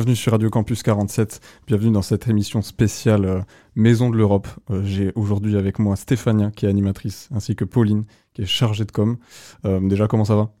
[0.00, 3.40] Bienvenue sur Radio Campus 47, bienvenue dans cette émission spéciale euh,
[3.74, 4.48] Maison de l'Europe.
[4.70, 8.86] Euh, j'ai aujourd'hui avec moi Stéphania qui est animatrice ainsi que Pauline qui est chargée
[8.86, 9.18] de com.
[9.66, 10.52] Euh, déjà comment ça va?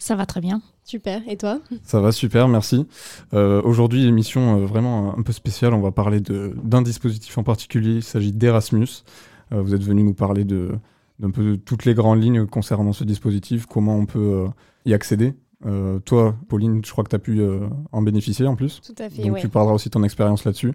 [0.00, 0.62] Ça va très bien.
[0.82, 1.60] Super, et toi?
[1.84, 2.88] Ça va super, merci.
[3.32, 8.32] aujourd'hui émission vraiment un peu spéciale, on va parler d'un dispositif en particulier, il s'agit
[8.32, 9.04] d'Erasmus.
[9.52, 10.72] vous êtes venu nous parler de
[11.20, 14.46] d'un peu toutes les grandes lignes concernant ce dispositif, comment on peut
[14.86, 15.34] y accéder?
[15.66, 18.80] Euh, toi, Pauline, je crois que tu as pu euh, en bénéficier en plus.
[18.80, 19.22] Tout à fait.
[19.22, 20.74] Donc tu parleras aussi de ton expérience là-dessus.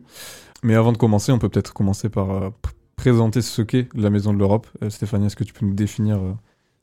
[0.62, 2.50] Mais avant de commencer, on peut peut-être commencer par euh,
[2.96, 4.68] présenter ce qu'est la Maison de l'Europe.
[4.90, 6.20] Stéphanie, est-ce que tu peux nous définir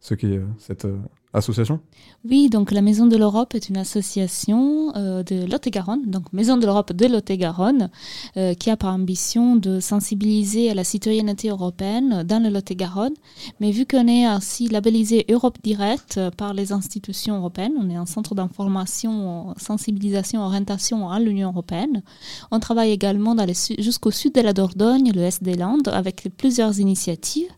[0.01, 0.87] ce qu'est cette
[1.33, 1.81] association
[2.29, 6.67] Oui, donc la Maison de l'Europe est une association euh, de Lot-et-Garonne, donc Maison de
[6.67, 7.91] l'Europe de Lot-et-Garonne,
[8.37, 13.15] euh, qui a pour ambition de sensibiliser à la citoyenneté européenne dans le Lot-et-Garonne.
[13.61, 17.97] Mais vu qu'on est ainsi labellisé Europe Direct euh, par les institutions européennes, on est
[17.97, 22.03] un centre d'information, sensibilisation, orientation à l'Union européenne.
[22.51, 23.37] On travaille également
[23.79, 27.51] jusqu'au sud de la Dordogne, le Est des Landes, avec plusieurs initiatives.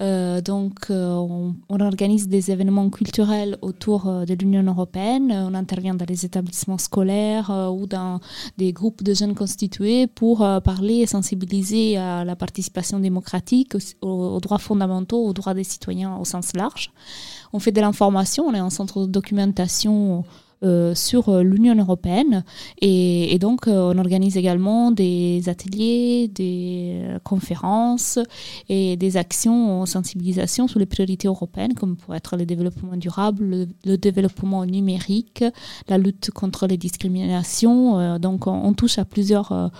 [0.00, 1.14] Euh, donc, euh,
[1.68, 5.30] on, organise des événements culturels autour euh, de l'Union européenne.
[5.32, 8.20] On intervient dans les établissements scolaires ou dans
[8.58, 14.58] des groupes de jeunes constitués pour parler et sensibiliser à la participation démocratique, aux, droits
[14.58, 16.92] fondamentaux, aux droits des citoyens au sens large.
[17.52, 20.24] On fait de l'information, on est un centre de documentation
[20.62, 22.42] euh, sur euh, l'Union européenne.
[22.80, 28.18] Et, donc, euh, on organise également des ateliers, des conférences
[28.70, 33.66] et des actions en sensibilisation sur les priorités européennes, comme pourrait être le développement durable,
[33.84, 35.44] le, développement numérique,
[35.88, 38.18] la lutte contre les discriminations.
[38.18, 39.70] donc, on, touche à plusieurs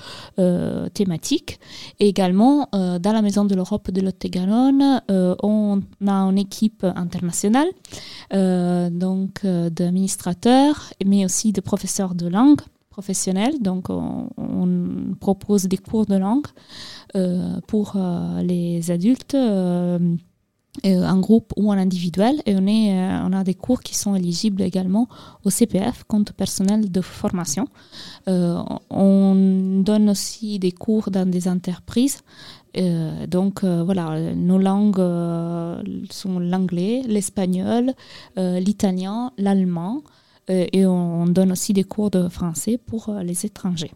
[0.92, 1.58] thématiques.
[2.00, 7.68] Et également, dans la Maison de l'Europe de Lot-et-Garonne, on a une équipe internationale,
[8.30, 10.66] donc d'administrateurs
[11.04, 12.60] mais aussi de professeurs de langue
[12.96, 13.60] professionnels.
[13.60, 14.28] Donc, on,
[15.20, 16.46] propose des cours de langue
[17.14, 19.34] euh, pour euh, les adultes.
[19.34, 19.98] Euh,
[20.84, 25.08] en groupe ou en individuel et on, a des cours qui sont éligibles également
[25.42, 27.66] au CPF, compte personnel de formation.
[28.26, 32.18] on donne aussi des cours dans des entreprises
[33.36, 35.06] donc voilà, nos langues
[36.10, 37.94] sont l'anglais, l'espagnol,
[38.36, 40.02] l'italien, l'allemand,
[40.48, 43.92] et on donne aussi des cours de français pour euh, les étrangers.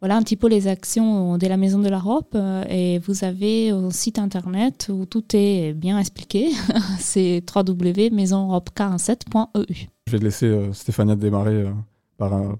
[0.00, 3.70] Voilà un petit peu les actions de la Maison de l'Europe euh, et vous avez
[3.70, 6.50] un site internet où tout est bien expliqué.
[6.98, 9.88] C'est www.maisoneurope47.eu.
[10.06, 11.66] Je vais laisser Stéphania démarrer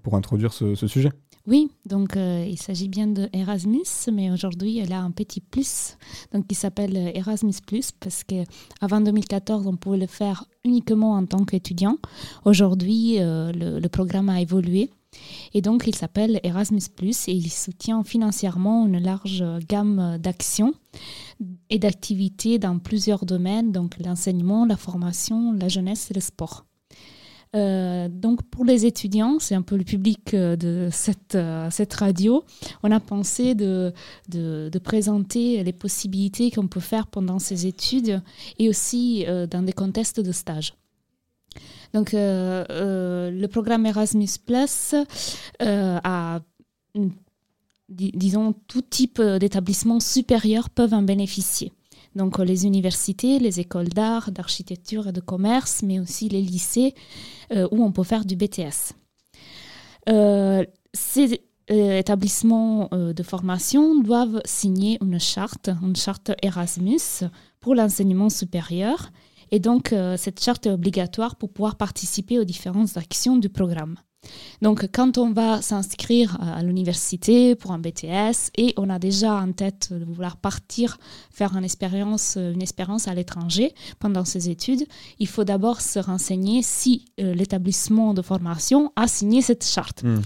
[0.02, 1.10] pour introduire ce sujet.
[1.46, 5.96] Oui, donc euh, il s'agit bien de Erasmus, mais aujourd'hui elle a un petit plus,
[6.32, 8.44] donc qui s'appelle euh, Erasmus Plus, parce que
[8.82, 11.96] avant 2014 on pouvait le faire uniquement en tant qu'étudiant.
[12.44, 14.90] Aujourd'hui euh, le, programme a évolué
[15.54, 20.74] et donc il s'appelle Erasmus Plus et il soutient financièrement une large gamme d'actions
[21.70, 26.66] et d'activités dans plusieurs domaines, donc l'enseignement, la formation, la jeunesse et le sport.
[27.56, 31.92] Euh, donc pour les étudiants, c'est un peu le public euh, de cette, euh, cette
[31.94, 32.44] radio,
[32.84, 33.92] on a pensé de,
[34.28, 38.22] de, présenter les possibilités qu'on peut faire pendant ces études
[38.58, 40.74] et aussi dans des contextes de stage.
[41.92, 44.94] Donc le programme Erasmus Plus
[45.68, 46.40] a
[47.88, 51.72] disons, tout type d'établissements supérieurs peuvent en bénéficier.
[52.16, 56.94] Donc les universités, les écoles d'art, d'architecture et de commerce, mais aussi les lycées
[57.52, 58.94] euh, où on peut faire du BTS.
[60.08, 61.40] Euh, ces
[61.70, 67.28] euh, établissements de formation doivent signer une charte, une charte Erasmus
[67.60, 69.10] pour l'enseignement supérieur.
[69.52, 73.96] Et donc cette charte est obligatoire pour pouvoir participer aux différentes actions du programme.
[74.60, 79.52] Donc, quand on va s'inscrire à l'université pour un BTS et on a déjà en
[79.52, 80.98] tête de vouloir partir
[81.30, 84.84] faire une expérience, une expérience à l'étranger pendant ses études,
[85.18, 90.02] il faut d'abord se renseigner si euh, l'établissement de formation a signé cette charte.
[90.02, 90.20] Hmm.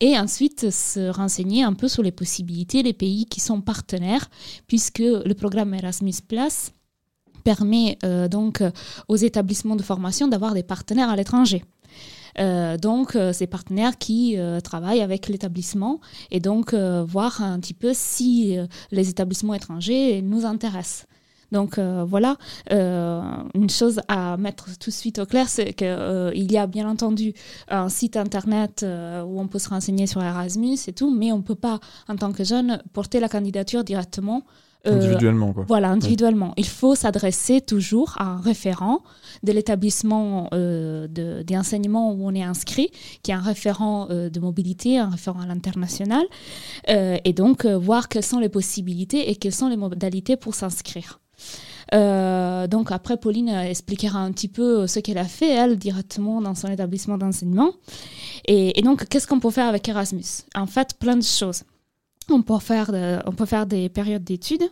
[0.00, 4.28] Et ensuite se renseigner un peu sur les possibilités, les pays qui sont partenaires,
[4.66, 6.72] puisque le programme Erasmus Plus
[7.42, 8.62] permet euh, donc
[9.08, 11.64] aux établissements de formation d'avoir des partenaires à l'étranger.
[12.80, 16.00] Donc, ces partenaires qui travaillent avec l'établissement
[16.30, 18.56] et donc voir un petit peu si
[18.90, 21.06] les établissements étrangers nous intéressent.
[21.52, 22.36] Donc euh, voilà,
[22.72, 23.22] euh,
[23.54, 26.88] une chose à mettre tout de suite au clair, c'est qu'il euh, y a bien
[26.88, 27.32] entendu
[27.68, 31.42] un site internet où on peut se renseigner sur Erasmus et tout, mais on ne
[31.42, 34.42] peut pas, en tant que jeune, porter la candidature directement.
[34.84, 35.64] Individuellement, quoi.
[35.68, 36.54] Voilà, individuellement.
[36.56, 39.02] Il faut s'adresser toujours à un référent
[39.42, 42.90] de l'établissement d'enseignement où on est inscrit,
[43.22, 46.24] qui est un référent de mobilité, un référent à l'international,
[46.88, 51.20] et donc voir quelles sont les possibilités et quelles sont les modalités pour s'inscrire.
[51.94, 56.54] Euh, donc après, Pauline expliquera un petit peu ce qu'elle a fait, elle, directement dans
[56.54, 57.72] son établissement d'enseignement.
[58.46, 60.44] Et, donc, qu'est-ce qu'on peut faire avec Erasmus?
[60.54, 61.64] En fait, plein de choses.
[62.30, 62.58] On peut
[63.46, 64.68] faire, des périodes d'études,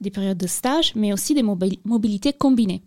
[0.00, 2.82] des périodes de stage, mais aussi des mobilités combinées.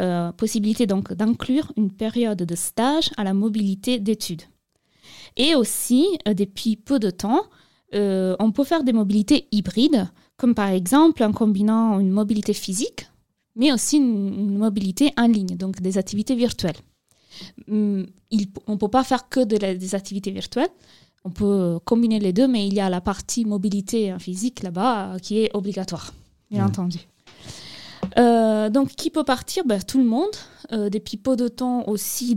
[0.00, 4.42] Euh, possibilité donc d'inclure une période de stage à la mobilité d'études.
[5.36, 7.42] Et aussi, euh, depuis peu de temps,
[7.92, 13.08] on peut faire des mobilités hybrides, comme par exemple en combinant une mobilité physique,
[13.56, 16.76] mais aussi une, mobilité en ligne, donc des activités virtuelles.
[17.68, 18.06] Hum,
[18.66, 20.70] on ne peut pas faire que de des activités virtuelles,
[21.28, 25.18] on peut combiner les deux, mais il y a la partie mobilité physique là-bas euh,
[25.18, 26.14] qui est obligatoire,
[26.50, 26.66] bien mmh.
[26.66, 26.98] entendu.
[28.16, 29.64] Euh, donc, qui peut partir?
[29.66, 30.34] Ben, Tout le monde.
[30.72, 32.36] Euh, depuis peu de temps aussi,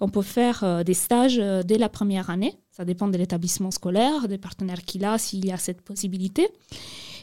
[0.00, 2.54] on peut faire des stages dès la première année.
[2.70, 6.48] Ça dépend de l'établissement scolaire, des partenaires qu'il a, s'il y a cette possibilité.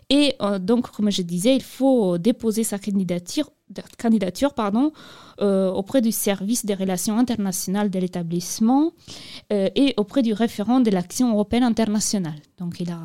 [0.10, 3.50] Et euh, donc, comme je disais, il faut déposer sa candidature,
[3.98, 4.92] candidature pardon,
[5.42, 8.92] euh, auprès du service des relations internationales de l'établissement
[9.52, 12.40] euh, et auprès du référent de l'action européenne internationale.
[12.58, 13.00] Donc, il, a,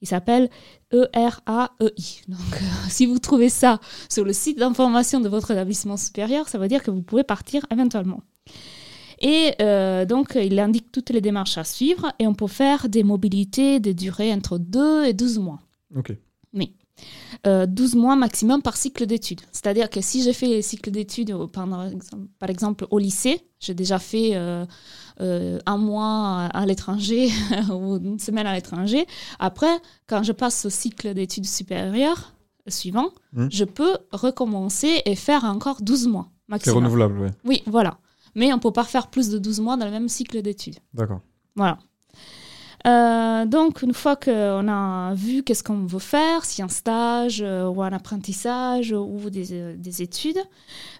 [0.00, 0.50] il s'appelle
[0.92, 2.22] ERAEI.
[2.28, 6.68] Donc, si vous trouvez ça sur le site d'information de votre établissement supérieur, ça veut
[6.68, 8.20] dire que vous pouvez partir éventuellement.
[9.20, 13.02] Et euh, donc, il indique toutes les démarches à suivre et on peut faire des
[13.02, 15.60] mobilités de durée entre 2 et 12 mois.
[15.96, 16.12] Ok.
[16.52, 16.74] Oui.
[17.44, 19.40] 12 mois maximum par cycle d'études.
[19.52, 21.90] C'est-à-dire que si j'ai fait les cycles d'études, pendant,
[22.38, 24.64] par exemple au lycée, j'ai déjà fait euh,
[25.20, 27.28] euh, un mois à l'étranger
[27.70, 29.06] ou une semaine à l'étranger.
[29.38, 32.32] Après, quand je passe au cycle d'études supérieures
[32.66, 33.48] suivant, hmm.
[33.50, 36.74] je peux recommencer et faire encore 12 mois maximum.
[36.74, 37.28] C'est renouvelable, oui.
[37.44, 37.98] Oui, voilà
[38.34, 40.78] mais on ne peut pas faire plus de 12 mois dans le même cycle d'études.
[40.92, 41.20] D'accord.
[41.56, 41.78] Voilà.
[42.86, 47.66] Euh, donc, une fois qu'on a vu qu'est-ce qu'on veut faire, si un stage euh,
[47.66, 50.38] ou un apprentissage ou des, euh, des études,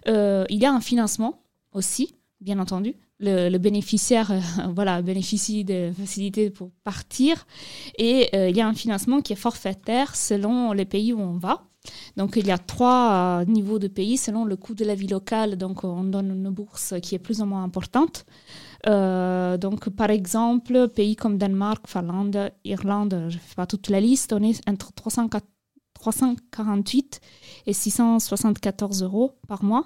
[0.07, 1.41] il y a un financement
[1.73, 2.95] aussi, bien entendu.
[3.19, 4.31] Le, bénéficiaire
[4.75, 7.47] voilà, bénéficie des facilités pour partir
[7.97, 11.63] et il y a un financement qui est forfaitaire selon les pays où on va.
[12.17, 15.55] Donc il y a trois niveaux de pays selon le coût de la vie locale.
[15.55, 18.25] Donc on donne une bourse qui est plus ou moins importante.
[18.87, 23.99] Euh, donc par exemple, pays comme Danemark, Finlande, Irlande, je ne fais pas toute la
[23.99, 27.21] liste, on est entre 348
[27.65, 29.85] et 674 euros par mois.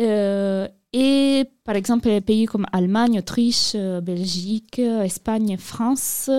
[0.00, 6.30] Euh, et par exemple, les pays comme Allemagne, Autriche, euh, Belgique, Espagne, France,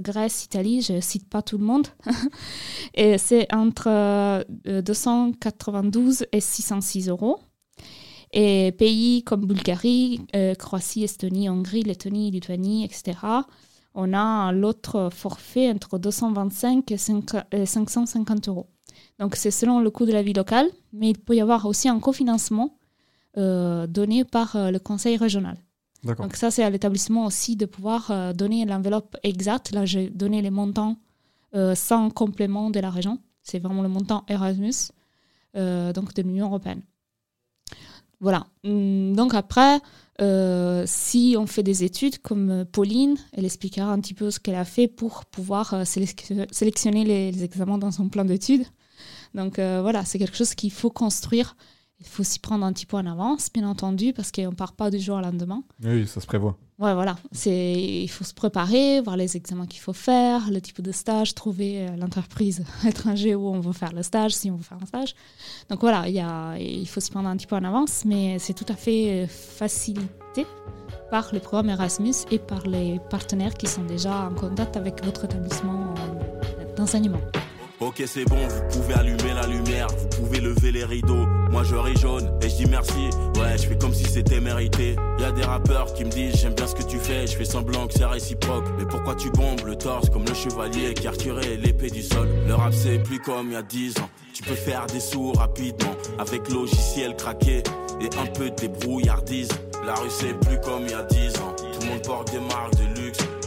[0.00, 1.86] Grèce, Italie, je ne cite pas tout le monde,
[2.94, 7.40] et c'est entre 292 et 606 euros.
[8.32, 10.20] Et pays comme Bulgarie,
[10.58, 13.14] Croatie, Estonie, Hongrie, Lettonie, Lituanie, etc.,
[13.94, 16.96] on a l'autre forfait entre 225 et
[17.66, 18.66] 550 euros.
[19.18, 21.88] Donc c'est selon le coût de la vie locale, mais il peut y avoir aussi
[21.88, 22.76] un cofinancement
[23.36, 25.56] euh, donné par euh, le conseil régional.
[26.02, 29.72] Donc ça, c'est à l'établissement aussi de pouvoir euh, donner l'enveloppe exacte.
[29.72, 30.96] Là, j'ai donné les montants
[31.74, 33.18] sans complément de la région.
[33.42, 34.92] C'est vraiment le montant Erasmus,
[35.54, 36.82] donc de l'Union européenne.
[38.20, 38.46] Voilà.
[38.64, 39.80] Hum, donc après,
[40.86, 44.66] si on fait des études comme Pauline, elle expliquera un petit peu ce qu'elle a
[44.66, 48.66] fait pour pouvoir sélectionner les, les, examens dans son plan d'études.
[49.34, 51.56] Donc voilà, c'est quelque chose qu'il faut construire
[52.00, 54.72] il faut s'y prendre un petit peu en avance, bien entendu, parce qu'on ne part
[54.72, 55.62] pas du jour au lendemain.
[55.84, 56.56] Oui, ça se prévoit.
[56.78, 57.16] Ouais, voilà.
[57.30, 61.34] C'est, il faut se préparer, voir les examens qu'il faut faire, le type de stage,
[61.34, 64.86] trouver euh, l'entreprise étrangère où on veut faire le stage, si on veut faire un
[64.86, 65.14] stage.
[65.68, 68.38] Donc voilà, il, y a, il faut se prendre un petit peu en avance, mais
[68.38, 70.46] c'est tout à fait euh, facilité
[71.10, 75.26] par le programme Erasmus et par les partenaires qui sont déjà en contact avec votre
[75.26, 77.20] établissement euh, d'enseignement.
[77.80, 81.26] Ok c'est bon, vous pouvez allumer la lumière, vous pouvez lever les rideaux.
[81.50, 83.08] Moi je ris jaune et je dis merci.
[83.36, 84.96] Ouais, je fais comme si c'était mérité.
[85.18, 87.46] Y a des rappeurs qui me disent j'aime bien ce que tu fais, je fais
[87.46, 88.66] semblant que c'est réciproque.
[88.78, 92.28] Mais pourquoi tu bombes le torse comme le chevalier qui a retiré l'épée du sol?
[92.46, 94.10] Le rap c'est plus comme y a 10 ans.
[94.34, 97.62] Tu peux faire des sous rapidement avec logiciel craqué
[98.02, 99.48] et un peu de débrouillardise.
[99.86, 101.56] La rue c'est plus comme y a 10 ans.
[101.56, 102.89] Tout le monde porte des marques de.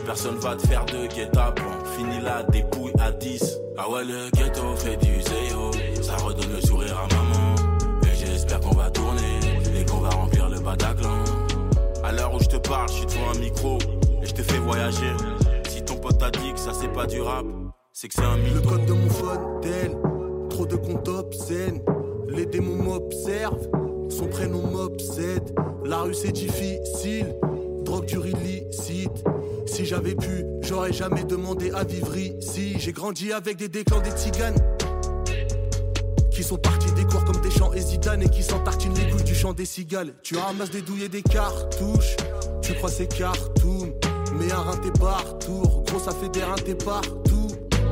[0.05, 1.85] Personne va te faire de guet-apens.
[1.95, 3.59] Fini la dépouille à 10.
[3.77, 5.71] Ah ouais, le ghetto fait du zéro.
[6.01, 7.55] Ça redonne le sourire à maman.
[8.03, 9.39] Et j'espère qu'on va tourner
[9.79, 11.23] et qu'on va remplir le Bataclan.
[12.03, 13.77] À l'heure où je te parle, je suis devant un micro
[14.21, 15.13] et je te fais voyager.
[15.69, 17.45] Si ton pote t'a dit que ça c'est pas du rap,
[17.93, 18.55] c'est que c'est un mytho.
[18.55, 19.39] Le code de mon phone.
[20.49, 21.81] Trop de comptes obscènes.
[22.27, 23.67] Les démons m'observent.
[24.09, 25.55] Son prénom m'obsède.
[25.85, 27.35] La rue c'est difficile.
[27.83, 29.23] Drogue du illicite.
[29.73, 32.75] Si j'avais pu, j'aurais jamais demandé à vivre ici.
[32.77, 34.55] J'ai grandi avec des déclans des tziganes.
[36.29, 39.23] Qui sont partis des cours comme des champs et Zidane et qui s'entartinent les couilles
[39.23, 40.13] du chant des cigales.
[40.21, 42.15] Tu ramasses des douilles et des cartouches.
[42.61, 43.95] Tu crois c'est cartoon.
[44.37, 45.63] Mais un rein t'es partout.
[45.87, 47.47] Gros, ça fait des reins t'es partout.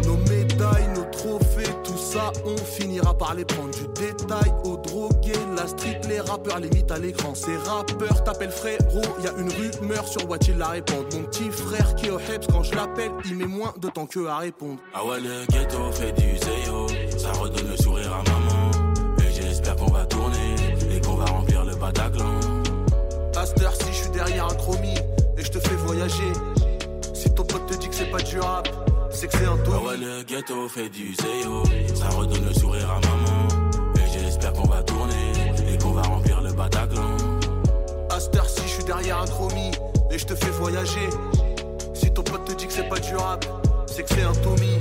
[0.06, 3.72] Nos médailles, nos trophées, tout ça, on finira par les prendre.
[3.72, 7.36] Du détail au drogué, la street, les rappeurs, limite à l'écran.
[7.36, 11.06] Ces rappeurs t'appellent frérot, y a une rumeur sur what il la répondre.
[11.14, 14.06] Mon petit frère qui est au Heps, quand je l'appelle, il met moins de temps
[14.06, 14.80] que à répondre.
[14.94, 16.88] Ah ouais, le ghetto fait du zéro.
[17.18, 18.72] Ça redonne le sourire à maman.
[19.20, 20.56] Et j'espère qu'on va tourner
[20.96, 22.40] et qu'on va remplir le Bataclan.
[23.34, 24.98] Cette heure-ci, je suis derrière un chromie
[25.38, 26.32] et je te fais voyager.
[27.14, 28.70] Si ton pote te dit que c'est pas du rap,
[29.12, 29.88] c'est que c'est un Ah taux.
[29.88, 31.64] ouais, le ghetto fait du zéro.
[31.96, 33.48] Ça redonne le sourire à maman.
[33.96, 35.32] Et j'espère qu'on va tourner
[35.72, 37.18] et qu'on va remplir le Bataclan.
[38.10, 39.72] À cette heure-ci, je suis derrière un chromie
[40.12, 41.10] et je te fais voyager.
[41.94, 43.46] Si ton pote te dit que c'est pas du rap,
[43.86, 44.78] c'est que c'est un Tommy.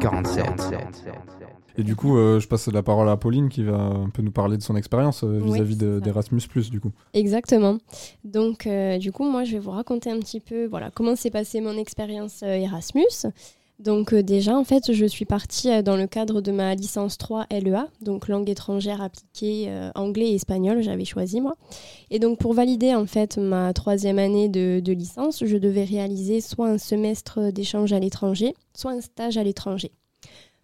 [0.00, 0.78] RC47.
[1.76, 4.32] Et du coup, euh, je passe la parole à Pauline qui va un peu nous
[4.32, 6.90] parler de son expérience euh, Oui, vis-à-vis de- d'Erasmus, du coup.
[7.14, 7.78] Exactement.
[8.24, 11.30] Donc, euh, du coup, moi, je vais vous raconter un petit peu voilà, comment s'est
[11.30, 13.26] passée mon expérience euh, Erasmus.
[13.80, 17.16] Donc, euh, déjà, en fait, je suis partie euh, dans le cadre de ma licence
[17.16, 21.54] 3 LEA, donc langue étrangère appliquée euh, anglais et espagnol, j'avais choisi moi.
[22.10, 26.42] Et donc, pour valider en fait ma troisième année de, de licence, je devais réaliser
[26.42, 29.92] soit un semestre d'échange à l'étranger, soit un stage à l'étranger.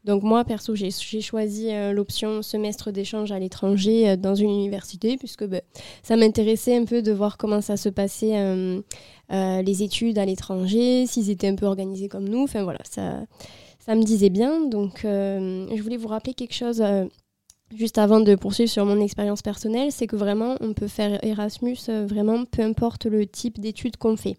[0.06, 5.16] Donc moi, perso, j'ai choisi euh, l'option semestre d'échange à l'étranger euh, dans une université,
[5.16, 5.60] puisque ben,
[6.04, 8.80] ça m'intéressait un peu de voir comment ça se passait euh,
[9.28, 12.44] les études à l'étranger, s'ils étaient un peu organisés comme nous.
[12.44, 13.24] Enfin voilà, ça,
[13.84, 14.68] ça me disait bien.
[14.68, 16.84] Donc je voulais vous rappeler quelque chose
[17.74, 21.78] juste avant de poursuivre sur mon expérience personnelle, c'est que vraiment on peut faire Erasmus
[22.06, 24.36] vraiment peu importe le type d'études qu'on fait.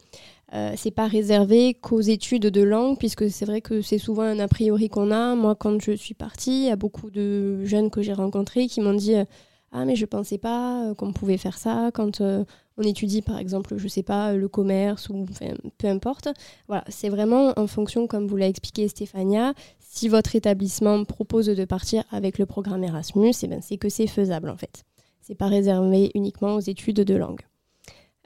[0.54, 4.40] Euh, c'est pas réservé qu'aux études de langue, puisque c'est vrai que c'est souvent un
[4.40, 5.36] a priori qu'on a.
[5.36, 8.80] Moi, quand je suis partie, il y a beaucoup de jeunes que j'ai rencontrés qui
[8.80, 9.26] m'ont dit euh,
[9.74, 12.46] Ah, mais je pensais pas euh, qu'on pouvait faire ça quand euh,
[12.78, 15.26] on étudie, par exemple, je sais pas, le commerce ou
[15.78, 16.30] peu importe.
[16.68, 21.66] Voilà, c'est vraiment en fonction, comme vous l'a expliqué Stéphania, si votre établissement propose de
[21.66, 24.86] partir avec le programme Erasmus, eh ben, c'est que c'est faisable en fait.
[25.22, 27.42] C'est pas réservé uniquement aux études de langue.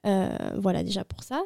[0.04, 1.44] Voilà déjà pour ça.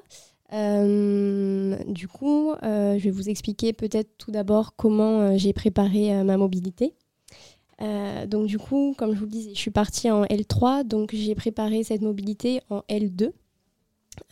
[0.55, 6.23] Euh, du coup, euh, je vais vous expliquer peut-être tout d'abord comment euh, j'ai préparé
[6.23, 6.93] ma mobilité.
[8.27, 11.35] Donc du coup, comme je vous le disais, je suis partie en L3, donc j'ai
[11.35, 13.31] préparé cette mobilité en L2.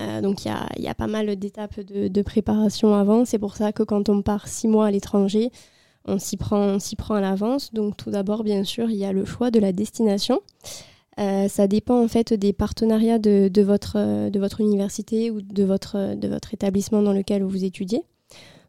[0.01, 3.25] Euh, donc il y a, il y a pas mal d'étapes de, de préparation avant.
[3.25, 5.51] C'est pour ça que quand on part six mois à l'étranger,
[6.05, 7.73] on s'y prend, on s'y prend à l'avance.
[7.73, 10.41] Donc tout d'abord, bien sûr, il y a le choix de la destination.
[11.19, 13.51] Euh, ça dépend en fait des partenariats de,
[13.95, 18.03] euh, votre université ou de votre, de votre établissement dans lequel vous étudiez.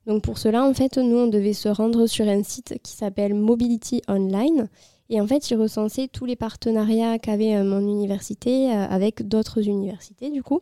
[0.06, 3.34] Donc pour cela, en fait, nous, on devait se rendre sur un site qui s'appelle
[3.34, 4.68] Mobility Online.
[5.10, 9.66] Et en fait, il recensait tous les partenariats qu'avait euh, mon université euh, avec d'autres
[9.66, 10.60] universités, du coup.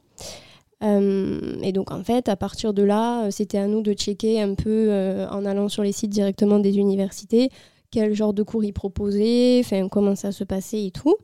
[0.83, 4.41] Euh, et donc, en fait, à partir de là, euh, c'était à nous de checker
[4.41, 7.51] un peu, euh, en allant sur les sites directement des universités,
[7.91, 11.15] quel genre de cours ils proposaient, comment ça se passait et tout.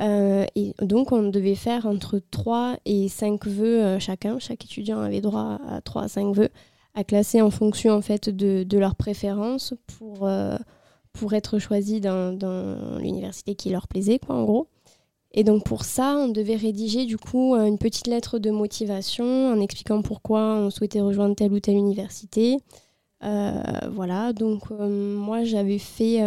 [0.00, 4.38] Euh, et donc, on devait faire entre 3 et 5 vœux euh, chacun.
[4.38, 6.48] Chaque étudiant avait droit à 3 à 5 vœux
[6.96, 10.56] à classer en fonction en fait de, de leurs préférences pour, euh,
[11.12, 14.68] pour être choisis dans, dans l'université qui leur plaisait, quoi, en gros.
[15.36, 19.60] Et donc pour ça, on devait rédiger du coup une petite lettre de motivation en
[19.60, 22.58] expliquant pourquoi on souhaitait rejoindre telle ou telle université.
[23.20, 26.20] Voilà, donc moi j'avais fait,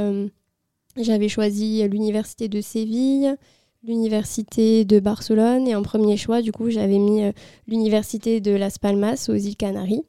[0.98, 3.38] j'avais choisi l'université de Séville,
[3.84, 7.32] l'université de Barcelone et en premier choix du coup j'avais mis euh,
[7.68, 10.04] l'université de Las Palmas aux îles Canaries.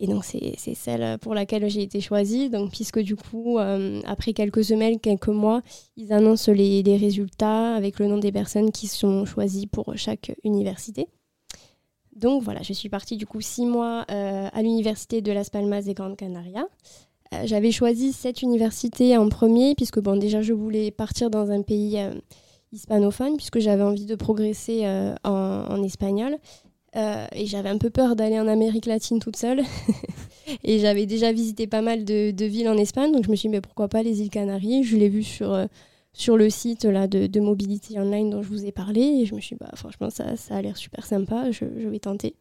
[0.00, 2.50] Et donc, c'est celle pour laquelle j'ai été choisie.
[2.50, 3.58] Donc, puisque du coup,
[4.04, 5.62] après quelques semaines, quelques mois,
[5.96, 10.34] ils annoncent les, les, résultats avec le nom des personnes qui sont choisies pour chaque
[10.42, 11.06] université.
[12.16, 15.94] Donc voilà, je suis partie du coup six mois à l'université de Las Palmas des
[15.94, 16.66] Grandes Canarias.
[17.44, 21.98] J'avais choisi cette université en premier, puisque bon, déjà, je voulais partir dans un pays
[22.74, 26.36] hispanophone, puisque j'avais envie de progresser euh, en, espagnol.
[26.96, 29.62] Euh, et j'avais un peu peur d'aller en Amérique latine toute seule.
[30.64, 33.54] et j'avais déjà visité pas mal de, villes en Espagne, donc je me suis dit,
[33.54, 34.84] mais pourquoi pas les îles Canaries?
[34.84, 35.66] Je l'ai vu sur, euh,
[36.12, 39.34] sur le site là, de, de, Mobility Online dont je vous ai parlé, et je
[39.34, 42.36] me suis dit, bah, franchement, ça, ça a l'air super sympa, je, je, vais tenter.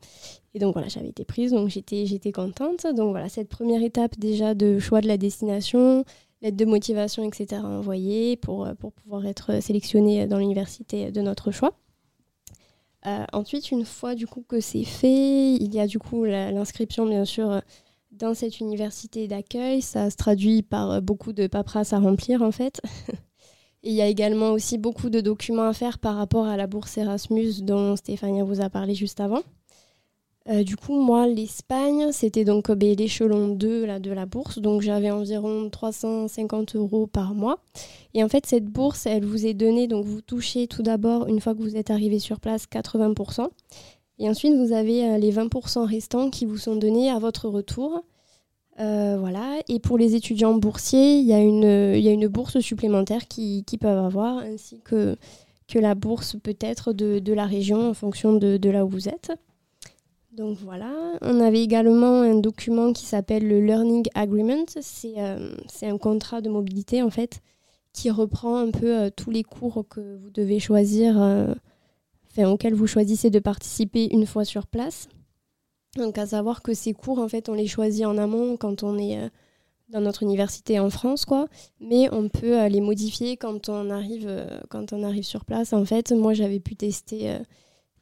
[0.53, 2.85] Et donc voilà, j'avais été prise, donc j'étais, j'étais contente.
[2.95, 6.05] Donc voilà, cette première étape déjà de choix de la destination,
[6.43, 7.61] lettre de motivation, etc.
[7.63, 11.73] envoyée pour, euh, pour pouvoir être sélectionné dans l'université de notre choix.
[13.05, 17.05] Euh, ensuite, une fois du coup que c'est fait, il y a du coup l'inscription
[17.05, 17.61] bien sûr
[18.11, 19.81] dans cette université d'accueil.
[19.81, 22.79] Ça se traduit par beaucoup de paperasse à remplir en fait.
[23.83, 26.67] Et il y a également aussi beaucoup de documents à faire par rapport à la
[26.67, 29.41] bourse Erasmus dont Stéphania vous a parlé juste avant.
[30.49, 34.59] Euh, du coup, moi, l'Espagne, c'était donc euh, ben, l'échelon 2 là, de la bourse.
[34.59, 37.59] Donc, j'avais environ 350 euros par mois.
[38.13, 39.87] Et en fait, cette bourse, elle vous est donnée.
[39.87, 43.47] Donc, vous touchez tout d'abord, une fois que vous êtes arrivé sur place, 80%.
[44.19, 48.03] Et ensuite, vous avez euh, les 20% restants qui vous sont donnés à votre retour.
[48.77, 49.59] voilà.
[49.69, 54.39] Et pour les étudiants boursiers, il y, a une, bourse supplémentaire qu'ils qui peuvent avoir,
[54.39, 55.15] ainsi que,
[55.75, 59.31] la bourse peut-être de, de, la région en fonction de, de là où vous êtes.
[60.35, 64.65] Donc voilà, on avait également un document qui s'appelle le Learning Agreement.
[64.81, 67.41] C'est euh, un contrat de mobilité en fait
[67.91, 71.53] qui reprend un peu euh, tous les cours que vous devez choisir, euh,
[72.39, 75.07] auxquels vous choisissez de participer une fois sur place.
[75.97, 78.97] Donc à savoir que ces cours en fait on les choisit en amont quand on
[78.97, 79.19] est
[79.89, 81.47] dans notre université en France quoi,
[81.79, 84.27] mais on peut les modifier quand on arrive
[84.71, 85.73] quand on arrive sur place.
[85.73, 87.37] En fait, moi j'avais pu tester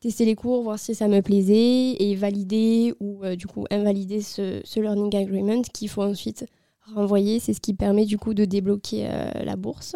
[0.02, 4.22] tester les cours, voir si ça me plaisait et valider ou euh, du coup invalider
[4.22, 6.46] ce, learning agreement qu'il faut ensuite
[6.94, 7.40] renvoyer.
[7.40, 9.96] C'est ce qui permet du coup de débloquer euh, la bourse.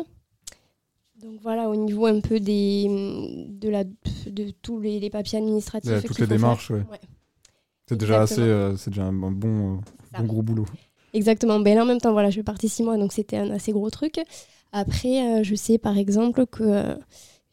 [1.21, 2.85] Donc voilà, au niveau un peu des,
[3.49, 6.03] de, la, de tous les, papiers administratifs.
[6.05, 6.83] toutes les démarches, ouais.
[7.87, 10.65] C'est déjà assez, euh, c'est déjà un bon, bon gros boulot.
[11.13, 11.59] Exactement.
[11.59, 13.89] Ben là, en même temps, voilà, je partie six mois, donc c'était un assez gros
[13.89, 14.19] truc.
[14.71, 16.95] Après, je sais par exemple que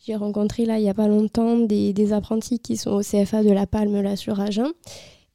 [0.04, 3.50] j'ai rencontré là il n'y a pas longtemps des, apprentis qui sont au CFA de
[3.50, 4.72] La Palme là sur Agen.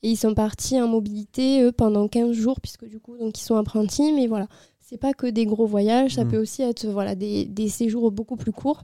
[0.04, 3.44] Et ils sont partis en mobilité eux, pendant 15 jours, puisque du coup, donc, ils
[3.44, 4.12] sont apprentis.
[4.14, 4.48] Mais voilà,
[4.80, 6.28] c'est pas que des gros voyages, ça mmh.
[6.28, 8.84] peut aussi être voilà, des, des, séjours beaucoup plus courts.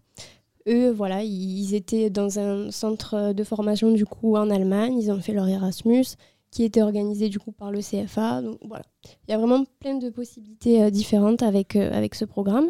[0.68, 5.20] Eux, voilà, ils étaient dans un centre de formation du coup en Allemagne, ils ont
[5.20, 6.06] fait leur Erasmus,
[6.50, 8.42] qui était organisé du coup par le CFA.
[8.42, 8.86] Donc voilà,
[9.28, 12.70] il y a vraiment plein de possibilités euh, différentes avec, euh, avec ce programme.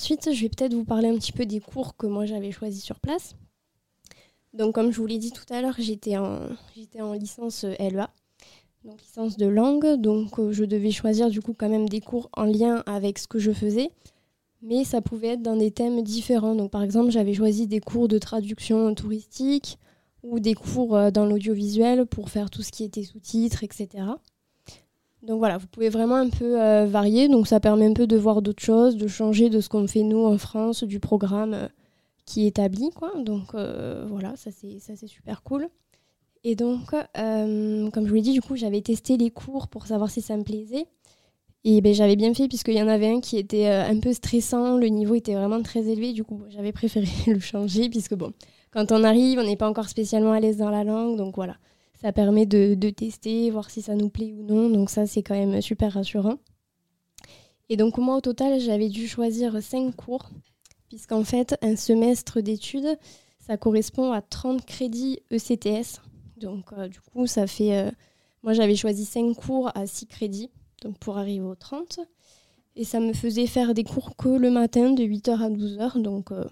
[0.00, 2.52] Euh, ensuite, je vais peut-être vous parler un petit peu des cours que moi j'avais
[2.52, 3.36] choisis sur place.
[4.54, 6.48] Donc, comme je vous l'ai dit tout à l'heure, j'étais en,
[7.12, 8.08] licence LEA,
[8.84, 10.00] donc licence de langue.
[10.00, 13.28] Donc, euh, je devais choisir du coup quand même des cours en lien avec ce
[13.28, 13.90] que je faisais,
[14.62, 16.54] mais ça pouvait être dans des thèmes différents.
[16.54, 19.78] Donc, par exemple, j'avais choisi des cours de traduction touristique
[20.22, 23.88] ou des cours euh, dans l'audiovisuel pour faire tout ce qui était sous-titres, etc.
[25.22, 27.28] Donc voilà, vous pouvez vraiment un peu euh, varier.
[27.28, 30.02] Donc ça permet un peu de voir d'autres choses, de changer de ce qu'on fait
[30.02, 31.68] nous en France, du programme euh,
[32.24, 32.90] qui est établi.
[32.90, 33.12] Quoi.
[33.18, 35.68] Donc euh, voilà, ça c'est super cool.
[36.42, 40.10] Et donc, comme je vous l'ai dit, du coup, j'avais testé les cours pour savoir
[40.10, 40.86] si ça me plaisait.
[41.64, 44.78] Et ben, j'avais bien fait puisqu'il y en avait un qui était un peu stressant,
[44.78, 46.14] le niveau était vraiment très élevé.
[46.14, 48.32] Du coup, j'avais préféré le changer puisque bon,
[48.70, 51.18] quand on arrive, on n'est pas encore spécialement à l'aise dans la langue.
[51.18, 51.56] Donc voilà,
[52.00, 54.70] ça permet de, tester, voir si ça nous plaît ou non.
[54.70, 56.38] Donc ça, c'est quand même super rassurant.
[57.68, 60.30] Et donc moi, au total, j'avais dû choisir 5 cours,
[60.88, 62.98] puisqu'en fait, un semestre d'études,
[63.38, 66.00] ça correspond à 30 crédits ECTS.
[66.36, 67.76] Donc euh, du coup, ça fait...
[67.78, 67.90] Euh,
[68.42, 70.50] moi, j'avais choisi 5 cours à 6 crédits,
[70.82, 72.00] donc pour arriver aux 30.
[72.76, 76.00] Et ça me faisait faire des cours que le matin, de 8h à 12h.
[76.00, 76.32] Donc...
[76.32, 76.44] Euh,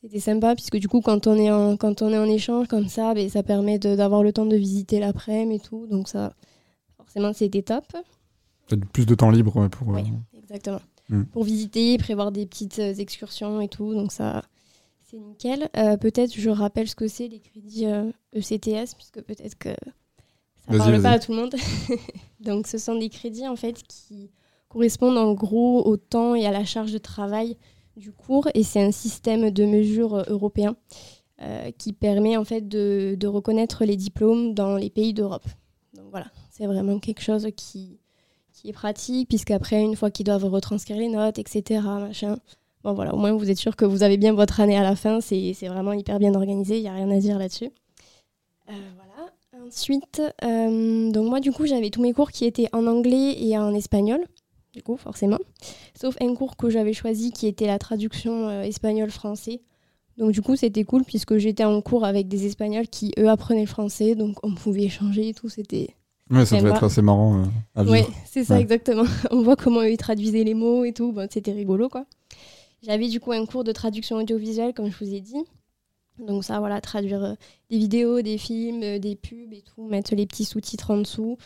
[0.00, 2.88] c'était sympa puisque du coup quand on est en, quand on est en échange comme
[2.88, 5.86] ça, ben, ça permet d'avoir le temps de visiter l'après-midi et tout.
[5.86, 6.34] Donc ça,
[6.96, 7.84] forcément, c'était top.
[8.92, 9.88] Plus de temps libre pour...
[9.88, 10.80] Oui, euh, exactement.
[11.08, 11.24] Hmm.
[11.24, 13.94] Pour visiter, prévoir des petites euh, excursions et tout.
[13.94, 14.44] Donc ça,
[15.02, 15.68] c'est nickel.
[15.76, 17.86] Euh, peut-être je rappelle ce que c'est les crédits
[18.34, 19.70] ECTS e puisque peut-être que
[20.66, 21.54] ça ne parle pas à tout le monde.
[22.40, 24.30] donc ce sont des crédits en fait qui
[24.68, 27.56] correspondent en gros au temps et à la charge de travail
[27.98, 30.76] du cours et c'est un système de mesure euh, européen
[31.42, 35.46] euh, qui permet en fait de, reconnaître les diplômes dans les pays d'Europe.
[36.10, 37.98] voilà, c'est vraiment quelque chose qui,
[38.52, 42.38] qui est pratique, puisqu'après, une fois qu'ils doivent retranscrire les notes, etc., machin,
[42.82, 44.96] bon voilà, au moins vous êtes sûr que vous avez bien votre année à la
[44.96, 47.70] fin, c'est vraiment hyper bien organisé, il n'y a rien à dire là-dessus.
[48.70, 49.64] Euh, voilà.
[49.66, 53.74] Ensuite, donc moi du coup j'avais tous mes cours qui étaient en anglais et en
[53.74, 54.24] espagnol,
[54.78, 55.38] du coup forcément,
[56.00, 59.60] sauf un cours que j'avais choisi qui était la traduction euh, espagnol-français.
[60.16, 63.62] Donc du coup c'était cool puisque j'étais en cours avec des Espagnols qui eux apprenaient
[63.62, 65.90] le français, donc on pouvait échanger et tout, c'était
[66.30, 67.94] Ouais, ça devait être assez marrant à vivre.
[67.94, 69.04] Oui, c'est ça, exactement.
[69.30, 71.10] On voit comment ils traduisaient les mots et tout.
[71.10, 72.04] Bon, C'était rigolo, quoi.
[72.82, 75.42] J'avais du coup un cours de traduction audiovisuelle, comme je vous ai dit.
[76.18, 77.34] Donc ça, voilà, traduire euh,
[77.70, 81.38] des vidéos, des films, euh, des pubs et tout, mettre les petits sous-titres en dessous.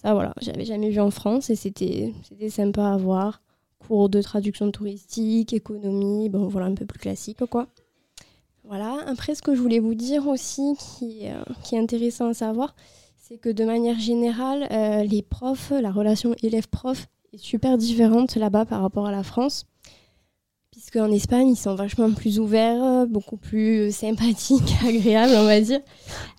[0.00, 2.14] Ça, voilà, j'avais jamais vu en France et c'était
[2.50, 3.42] sympa à voir.
[3.80, 7.66] Cours de traduction touristique, économie, bon, voilà, un peu plus classique, quoi.
[8.62, 12.34] Voilà, après, ce que je voulais vous dire aussi, qui, euh, qui est intéressant à
[12.34, 12.76] savoir,
[13.16, 18.66] c'est que de manière générale, euh, les profs, la relation élève-prof est super différente là-bas
[18.66, 19.66] par rapport à la France.
[20.78, 25.80] Puisqu'en Espagne, ils sont vachement plus ouverts, beaucoup plus sympathiques, agréables, on va dire.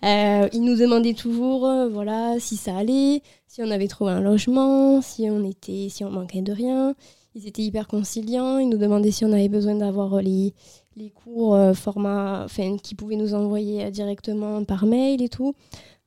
[0.02, 4.22] Euh, ils nous demandaient toujours euh, voilà, si ça allait, si on avait trouvé un
[4.22, 6.94] logement, si on, était, si on manquait de rien.
[7.34, 8.56] Ils étaient hyper conciliants.
[8.56, 10.54] Ils nous demandaient si on avait besoin d'avoir les,
[10.96, 15.54] les cours format, enfin, qu'ils pouvaient nous envoyer directement par mail et tout.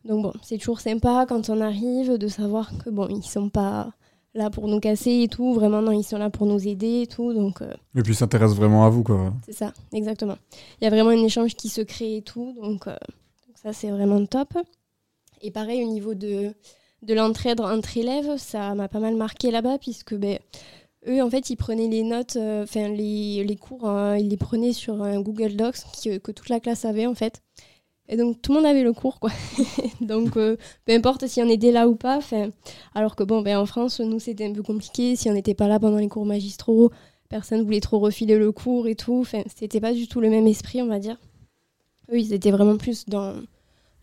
[0.06, 3.94] Donc bon, c'est toujours sympa quand on arrive de savoir que bon, ils sont pas
[4.34, 5.54] là pour nous casser et tout.
[5.54, 7.34] Vraiment, non, ils sont là pour nous aider et tout.
[7.34, 9.34] Donc, euh, et puis, ils s'intéressent vraiment à vous, quoi.
[9.46, 10.38] C'est ça, exactement.
[10.82, 12.56] Il y a vraiment un échange qui se crée et tout.
[12.62, 12.96] Donc, euh,
[13.56, 14.50] ça, c'est vraiment top.
[15.42, 16.54] Et pareil, au niveau de,
[17.02, 20.40] de l'entraide entre élèves, ça m'a pas mal marqué là-bas, puisque ben,
[21.08, 24.38] eux, en fait, ils prenaient les notes, euh, enfin, les, les, cours, hein, ils les
[24.38, 25.84] prenaient sur un Google Docs
[26.24, 27.42] que toute la classe avait, en fait.
[28.10, 29.32] Et donc tout le monde avait le cours, quoi.
[30.02, 32.20] donc euh, peu importe si on était là ou pas.
[32.94, 35.16] Alors que bon, ben, en France, nous c'était un peu compliqué.
[35.16, 36.92] Si on n'était pas là pendant les cours magistraux,
[37.30, 39.22] personne voulait trop refiler le cours et tout.
[39.22, 41.18] Enfin, c'était pas du tout le même esprit, on va dire.
[42.12, 43.36] Eux, ils étaient vraiment plus dans,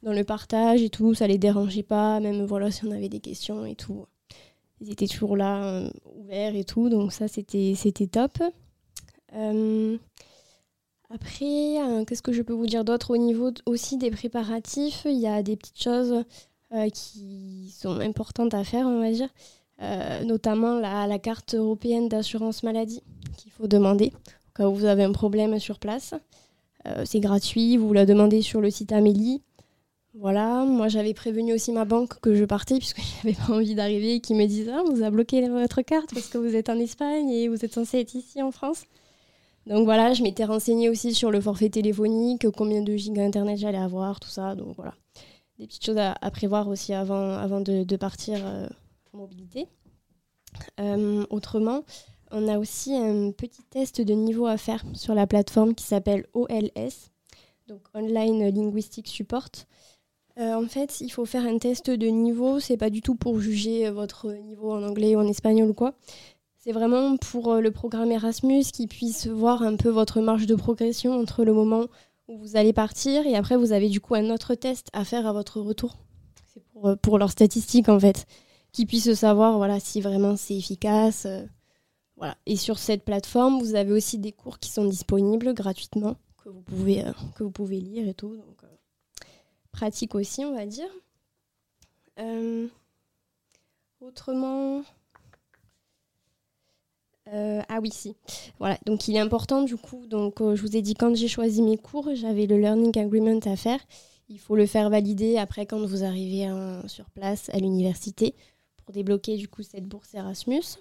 [0.03, 1.15] dans le partage et tout.
[1.15, 4.07] Ça les dérangeait pas, même voilà, si on avait des questions et tout.
[4.81, 6.89] Ils étaient toujours là, euh, ouverts et tout.
[6.89, 7.77] Donc ça, c'était
[8.11, 8.39] top.
[9.35, 9.97] Euh,
[11.13, 15.19] après, euh, qu'est-ce que je peux vous dire d'autre Au niveau aussi des préparatifs, il
[15.19, 16.25] y a des petites choses
[16.73, 19.29] euh, qui sont importantes à faire, on va dire.
[19.83, 23.03] Euh, notamment la, carte européenne d'assurance maladie
[23.39, 24.13] qu'il faut demander
[24.59, 26.13] où vous avez un problème sur place.
[27.07, 29.41] c'est gratuit, vous la demandez sur le site Amélie.
[30.13, 34.17] Voilà, moi j'avais prévenu aussi ma banque que je partais puisque j'avais pas envie d'arriver
[34.17, 36.79] et qu'ils me disent ah, vous avez bloqué votre carte parce que vous êtes en
[36.79, 38.85] Espagne et vous êtes censé être ici en France.
[39.67, 43.79] Donc voilà, je m'étais renseignée aussi sur le forfait téléphonique, combien de gigas internet j'allais
[43.79, 44.55] avoir, tout ça.
[44.55, 44.95] Donc voilà,
[45.59, 48.67] des petites choses à, prévoir aussi avant, avant de, partir euh,
[49.13, 49.69] mobilité.
[50.81, 51.85] Euh, autrement,
[52.31, 56.27] on a aussi un petit test de niveau à faire sur la plateforme qui s'appelle
[56.33, 57.11] OLS,
[57.69, 59.51] donc Online Linguistic Support.
[60.39, 62.61] Euh, en fait, il faut faire un test de niveau.
[62.61, 65.95] C'est pas du tout pour juger votre niveau en anglais ou en espagnol ou quoi.
[66.63, 70.55] C'est vraiment pour euh, le programme Erasmus qui puisse voir un peu votre marge de
[70.55, 71.87] progression entre le moment
[72.29, 75.27] où vous allez partir et après vous avez du coup un autre test à faire
[75.27, 75.97] à votre retour.
[76.53, 78.27] C'est pour, euh, pour leurs statistiques en fait,
[78.73, 81.25] qui puissent savoir voilà, si vraiment c'est efficace.
[81.25, 81.47] Euh,
[82.19, 82.37] voilà.
[82.45, 86.61] Et sur cette plateforme, vous avez aussi des cours qui sont disponibles gratuitement, que vous
[86.61, 87.03] pouvez,
[87.37, 88.37] que vous pouvez lire et tout.
[88.37, 88.63] Donc,
[89.73, 90.91] pratique aussi, on va dire.
[94.03, 94.83] autrement,
[97.33, 98.17] euh, ah oui, si.
[98.59, 100.07] Voilà, donc il est important du coup.
[100.07, 103.39] Donc euh, je vous ai dit quand j'ai choisi mes cours, j'avais le learning agreement
[103.45, 103.81] à faire.
[104.29, 106.49] Il faut le faire valider après quand vous arrivez
[106.87, 108.35] sur place à l'université
[108.77, 110.79] pour débloquer du coup cette bourse Erasmus.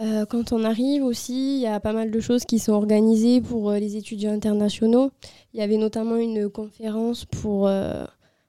[0.00, 3.40] Euh, quand on arrive aussi, il y a pas mal de choses qui sont organisées
[3.40, 5.10] pour les étudiants internationaux.
[5.52, 7.68] Il y avait notamment une conférence pour,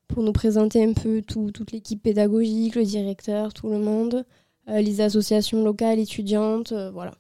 [0.08, 4.26] pour nous présenter un peu toute l'équipe pédagogique, le directeur, tout le monde.
[4.70, 7.14] Euh, les associations locales étudiantes, euh, voilà.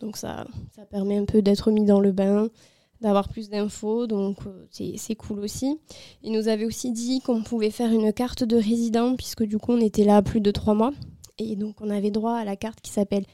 [0.00, 2.48] Donc ça, ça permet un peu d'être mis dans le bain,
[3.00, 5.78] d'avoir plus d'infos, donc euh, c'est cool aussi.
[6.22, 9.72] Il nous avait aussi dit qu'on pouvait faire une carte de résident, puisque du coup
[9.72, 10.92] on était là plus de trois mois,
[11.38, 13.24] et donc on avait droit à la carte qui s'appelle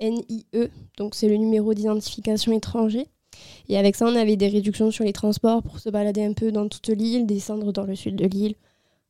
[0.00, 0.46] NIE,
[0.96, 3.06] donc c'est le numéro d'identification étranger.
[3.68, 6.52] Et avec ça, on avait des réductions sur les transports pour se balader un peu
[6.52, 8.54] dans toute l'île, descendre dans le sud de l'île,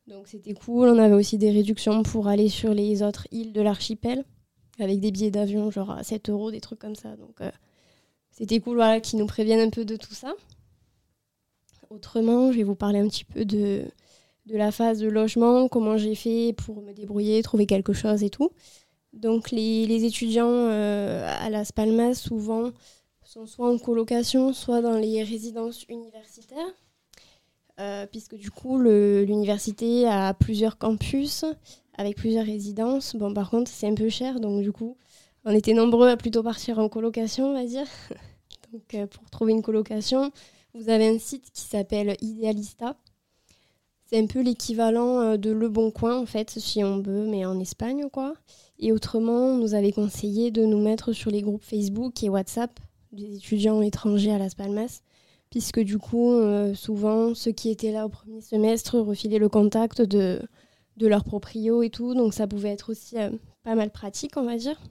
[0.07, 0.89] donc c'était cool.
[0.89, 4.25] On avait aussi des réductions pour aller sur les autres îles de l'archipel,
[4.79, 7.15] avec des billets d'avion genre à 7 euros, des trucs comme ça.
[7.15, 7.51] Donc euh,
[8.31, 10.33] c'était cool voilà, qu'ils nous préviennent un peu de tout ça.
[11.89, 13.85] Autrement, je vais vous parler un petit peu de,
[14.47, 18.29] de la phase de logement, comment j'ai fait pour me débrouiller, trouver quelque chose et
[18.29, 18.49] tout.
[19.13, 22.71] Donc les, étudiants à Las Palmas, souvent,
[23.23, 26.73] sont soit en colocation, soit dans les résidences universitaires.
[28.11, 31.45] Puisque du coup, l'université a plusieurs campus
[31.95, 33.15] avec plusieurs résidences.
[33.15, 34.97] Bon, par contre, c'est un peu cher, donc du coup,
[35.45, 37.87] on était nombreux à plutôt partir en colocation, on va dire.
[38.73, 40.31] donc, euh, pour trouver une colocation,
[40.73, 42.95] vous avez un site qui s'appelle Idealista.
[44.05, 47.45] C'est un peu l'équivalent euh, de Le Bon Coin, en fait, si on veut, mais
[47.45, 48.33] en Espagne, quoi.
[48.79, 52.79] Et autrement, on nous avait conseillé de nous mettre sur les groupes Facebook et WhatsApp
[53.11, 55.01] des étudiants étrangers à Las Palmas,
[55.53, 60.01] puisque du coup, euh, souvent, ceux qui étaient là au premier semestre refilaient le contact
[60.01, 60.41] de,
[60.97, 63.29] de leur proprio et tout, donc ça pouvait être aussi euh,
[63.61, 64.81] pas mal pratique, on va dire.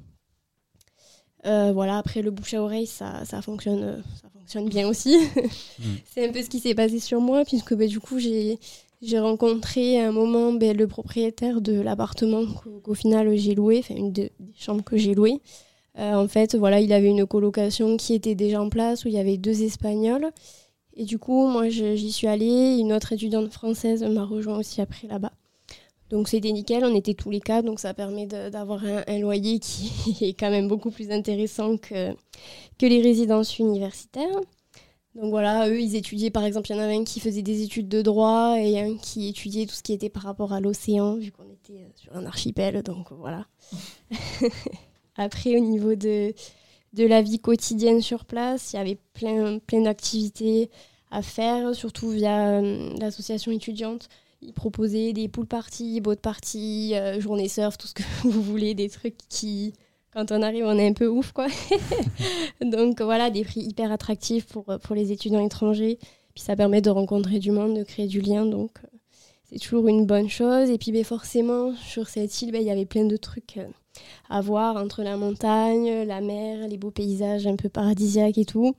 [1.46, 5.18] Euh, voilà, après le bouche à oreille, ça, ça, fonctionne, ça fonctionne bien aussi.
[5.80, 5.94] Mm.
[6.04, 8.60] C'est un peu ce qui s'est passé sur moi, puisque bah, du coup, j'ai,
[9.00, 12.44] j'ai rencontré à un moment bah, le propriétaire de l'appartement
[12.84, 15.40] qu'au, final j'ai loué, enfin une des chambres que j'ai louées.
[15.96, 19.18] En fait, voilà, il avait une colocation qui était déjà en place, où il y
[19.18, 20.30] avait deux Espagnols.
[20.94, 22.78] Et du coup, moi, j'y suis allée.
[22.78, 25.32] Une autre étudiante française m'a rejoint aussi après là-bas.
[26.12, 29.90] Donc c'était nickel, on était tous les quatre, donc ça permet d'avoir un, loyer qui
[30.20, 32.12] est quand même beaucoup plus intéressant que,
[32.78, 34.38] que les résidences universitaires.
[35.14, 37.62] Donc voilà, eux, ils étudiaient, par exemple, il y en avait un qui faisait des
[37.62, 41.16] études de droit et un qui étudiait tout ce qui était par rapport à l'océan,
[41.16, 43.46] vu qu'on était euh, sur un archipel, donc voilà.
[45.16, 46.34] Après, au niveau de,
[46.92, 50.70] de la vie quotidienne sur place, il y avait plein, plein d'activités
[51.10, 54.08] à faire, surtout via euh, l'association étudiante.
[54.40, 58.74] Ils proposaient des pool parties, boat parties, euh, journée surf, tout ce que vous voulez,
[58.74, 59.72] des trucs qui,
[60.12, 61.46] quand on arrive, on est un peu ouf, quoi.
[62.60, 65.98] Donc voilà, des prix hyper attractifs pour, euh, pour les étudiants étrangers.
[66.34, 68.96] Puis ça permet de rencontrer du monde, de créer du lien, donc euh,
[69.44, 70.70] c'est toujours une bonne chose.
[70.70, 73.58] Et puis ben, forcément, sur cette île, ben, il y avait plein de trucs
[74.30, 78.74] à voir entre la montagne, la mer, les beaux paysages un peu paradisiaques et tout.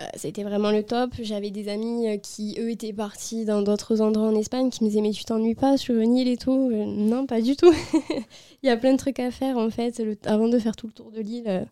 [0.00, 1.12] Euh, c'était vraiment le top.
[1.20, 4.88] J'avais des amis euh, qui, eux, étaient partis dans d'autres endroits en Espagne qui me
[4.88, 6.70] disaient Mais tu t'ennuies pas sur une île et tout?
[6.72, 7.72] Euh, Non, pas du tout.
[8.62, 10.02] Il y a plein de trucs à faire en fait.
[10.24, 11.68] avant de faire tout le tour de l'île,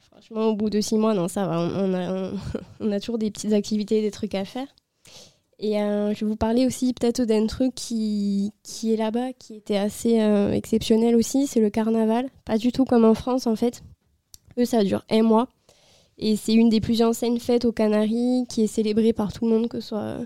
[0.00, 1.60] franchement, au bout de six mois, non, ça va.
[1.60, 2.32] On, a,
[2.80, 4.68] on, a, toujours des petites activités, des trucs à faire.
[5.58, 9.78] Et je vais vous parler aussi peut-être d'un truc qui, qui est là-bas, qui était
[9.78, 10.18] assez
[10.52, 12.28] exceptionnel aussi c'est le carnaval.
[12.44, 13.82] Pas du tout comme en France en fait.
[14.58, 15.48] Eux, ça dure un mois.
[16.18, 19.50] Et c'est une des plus anciennes fêtes aux Canaries qui est célébrée par tout le
[19.52, 20.18] monde, que ce soit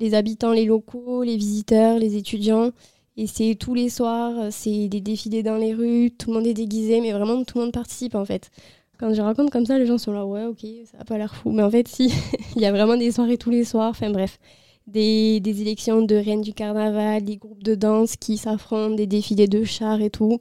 [0.00, 2.72] les habitants, les locaux, les visiteurs, les étudiants.
[3.16, 6.54] Et c'est tous les soirs, c'est des défilés dans les rues, tout le monde est
[6.54, 8.50] déguisé, mais vraiment tout le monde participe en fait.
[8.98, 11.34] Quand je raconte comme ça, les gens sont là, ouais, ok, ça n'a pas l'air
[11.34, 11.50] fou.
[11.52, 12.12] Mais en fait, si,
[12.56, 14.38] il y a vraiment des soirées tous les soirs, enfin bref.
[14.86, 19.64] Des, élections de reines du carnaval, des groupes de danse qui s'affrontent, des défilés de
[19.64, 20.40] chars et tout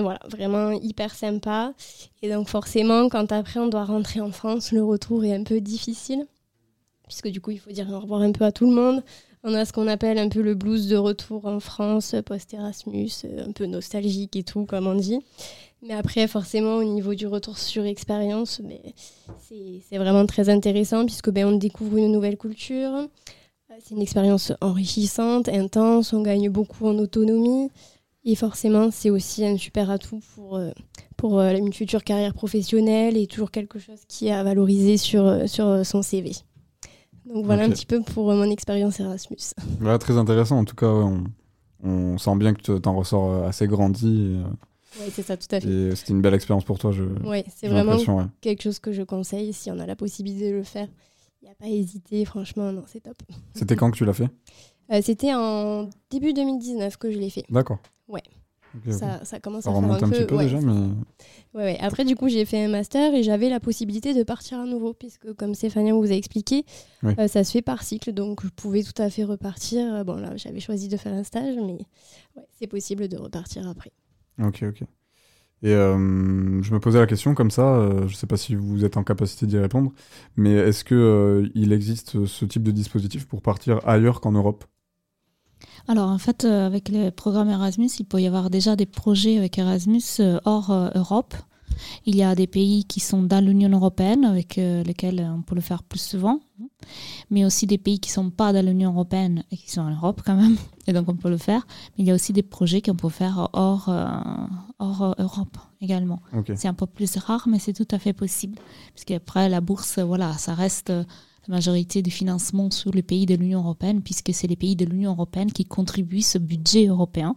[0.00, 1.74] voilà, vraiment hyper sympa.
[2.22, 5.60] Et donc forcément, quand après on doit rentrer en France, le retour est un peu
[5.60, 6.26] difficile.
[7.06, 9.02] Puisque du coup, il faut dire au revoir un peu à tout le monde.
[9.44, 13.48] On a ce qu'on appelle un peu le blues de retour en France, post-Erasmus, euh,
[13.48, 15.18] un peu nostalgique et tout, comme on dit.
[15.82, 18.78] Mais après, forcément, au niveau du retour sur expérience, ben,
[19.90, 23.08] c'est vraiment très intéressant puisque ben, on découvre une nouvelle culture.
[23.80, 27.70] C'est une expérience enrichissante, intense, on gagne beaucoup en autonomie.
[28.24, 30.70] Et forcément, c'est aussi un super atout pour, euh,
[31.16, 35.46] pour euh, une future carrière professionnelle et toujours quelque chose qui a valorisé sur, euh,
[35.46, 36.32] sur son CV.
[37.24, 39.38] Donc voilà un petit peu pour mon expérience Erasmus.
[39.98, 40.58] très intéressant.
[40.58, 41.24] En tout cas, on,
[41.82, 44.38] on sent bien que tu en ressors assez grandi.
[45.00, 45.96] Oui, c'est ça, tout à fait.
[45.96, 46.92] C'était une belle expérience pour toi.
[46.92, 47.96] Je, oui, c'est vraiment
[48.40, 50.88] quelque chose que je conseille si on a la possibilité de le faire.
[51.42, 53.16] Il n'y a pas à hésiter, franchement, non, c'est top.
[53.54, 54.28] C'était quand que tu l'as fait?
[55.02, 57.44] C'était en début 2019 que je l'ai fait.
[57.48, 57.78] D'accord.
[58.08, 58.22] Ouais.
[58.90, 60.72] Ça, ça, commence à faire un, un petit peu déjà, mais...
[61.54, 61.78] Ouais, ouais.
[61.80, 64.94] Après, du coup, j'ai fait un master et j'avais la possibilité de partir à nouveau,
[64.94, 66.64] puisque comme Stéphania vous a expliqué,
[67.04, 70.04] euh, ça se fait par cycle, donc je pouvais tout à fait repartir.
[70.04, 71.78] Bon, là, j'avais choisi de faire un stage, mais
[72.58, 73.92] c'est possible de repartir après.
[74.42, 74.84] Ok, ok.
[75.62, 78.56] Et euh, je me posais la question comme ça, euh, je ne sais pas si
[78.56, 79.92] vous êtes en capacité d'y répondre,
[80.36, 84.64] mais est-ce qu'il il existe ce type de dispositif pour partir ailleurs qu'en Europe?
[85.88, 89.38] Alors en fait, euh, avec le programme Erasmus, il peut y avoir déjà des projets
[89.38, 91.34] avec Erasmus euh, hors euh, Europe.
[92.06, 95.62] Il y a des pays qui sont dans l'Union européenne avec lesquels on peut le
[95.62, 96.40] faire plus souvent,
[97.30, 99.90] mais aussi des pays qui ne sont pas dans l'Union européenne et qui sont en
[99.90, 101.66] Europe quand même, et donc on peut le faire.
[101.96, 103.90] Mais il y a aussi des projets qu'on peut faire hors,
[104.78, 106.22] hors Europe également.
[106.54, 108.58] C'est un peu plus rare, mais c'est tout à fait possible.
[108.94, 110.92] Parce qu'après, la bourse, voilà, ça reste
[111.48, 114.84] la majorité du financement sur les pays de l'Union européenne, puisque c'est les pays de
[114.84, 117.36] l'Union européenne qui contribuent ce budget européen,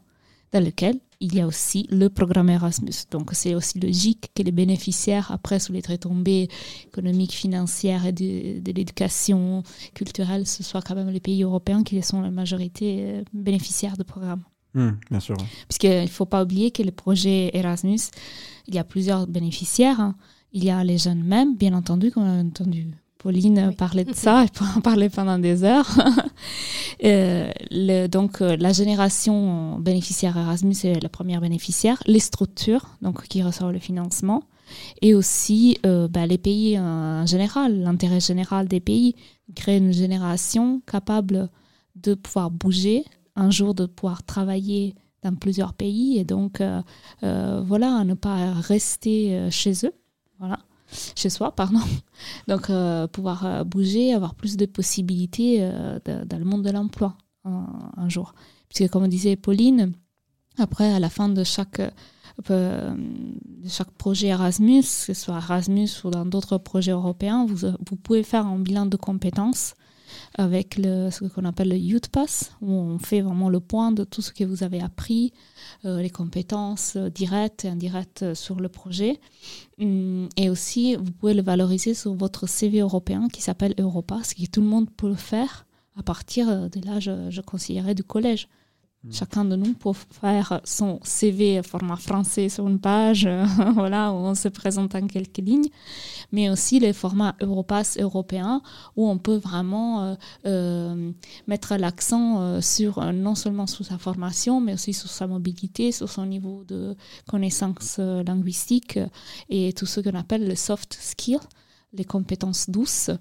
[0.52, 3.06] dans lequel il y a aussi le programme Erasmus.
[3.12, 6.50] Donc c'est aussi logique que les bénéficiaires, après, sous les retombées
[6.86, 12.02] économiques, financières et de, de l'éducation culturelle, ce soit quand même les pays européens qui
[12.02, 14.44] sont la majorité euh, bénéficiaires du programme.
[14.74, 15.38] Hmm, bien sûr.
[15.70, 18.00] Puisqu'il ne faut pas oublier que le projet Erasmus,
[18.68, 20.00] il y a plusieurs bénéficiaires.
[20.02, 20.16] hein.
[20.52, 22.88] Il y a les jeunes même, bien entendu, qu'on a entendu
[23.26, 23.76] Pauline Oui.
[23.76, 25.90] parler de ça, elle peut en parler pendant des heures.
[27.04, 33.28] Euh, le- donc, euh, la génération bénéficiaire Erasmus est la première bénéficiaire, les structures donc,
[33.28, 34.44] qui reçoivent le financement,
[35.02, 39.16] et aussi euh, bah, les pays en général, l'intérêt général des pays,
[39.56, 41.50] créer une génération capable
[41.98, 43.04] de pouvoir bouger,
[43.36, 46.82] un jour de pouvoir travailler dans plusieurs pays, et donc, euh,
[47.66, 49.94] voilà, ne pas rester chez eux,
[50.40, 50.60] voilà,
[51.16, 51.80] chez soi, pardon.
[52.48, 57.18] Donc, euh, pouvoir euh, bouger, avoir plus de possibilités euh, dans le monde de l'emploi
[57.44, 58.34] un, un jour.
[58.70, 59.94] Puisque, comme disait Pauline,
[60.58, 61.82] après, à la fin de chaque,
[62.50, 62.96] de
[63.68, 68.24] chaque projet Erasmus, que ce soit Erasmus ou dans d'autres projets européens, vous, vous pouvez
[68.24, 69.76] faire un bilan de compétences
[70.38, 74.22] avec ce qu'on appelle le Youth Pass, où on fait vraiment le point de tout
[74.22, 75.34] ce que vous avez appris,
[75.86, 79.20] euh, les compétences euh, directes et indirectes euh, sur le projet.
[79.80, 84.46] Hum, Et aussi, vous pouvez le valoriser sur votre CV européen qui s'appelle Europass, que
[84.46, 85.66] tout le monde peut faire
[85.98, 88.50] à partir de l'âge, je considérais, du collège.
[89.12, 93.28] Chacun de nous peut faire son CV format français sur une page,
[93.76, 95.70] voilà, où on se présente en quelques lignes,
[96.32, 98.62] mais aussi les formats Europass européens,
[98.96, 100.16] où on peut vraiment euh,
[100.46, 101.12] euh,
[101.48, 106.10] mettre l'accent euh, sur non seulement sur sa formation, mais aussi sur sa mobilité, sur
[106.10, 106.96] son niveau de
[107.28, 109.00] connaissances linguistiques
[109.50, 111.40] et tout ce qu'on appelle les soft skills,
[111.94, 113.12] les compétences douces,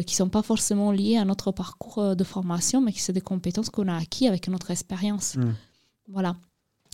[0.00, 3.12] qui ne sont pas forcément liées à notre parcours euh, de formation, mais qui sont
[3.12, 5.36] des compétences qu'on a acquis avec notre expérience.
[5.36, 5.54] Mm.
[6.08, 6.36] Voilà.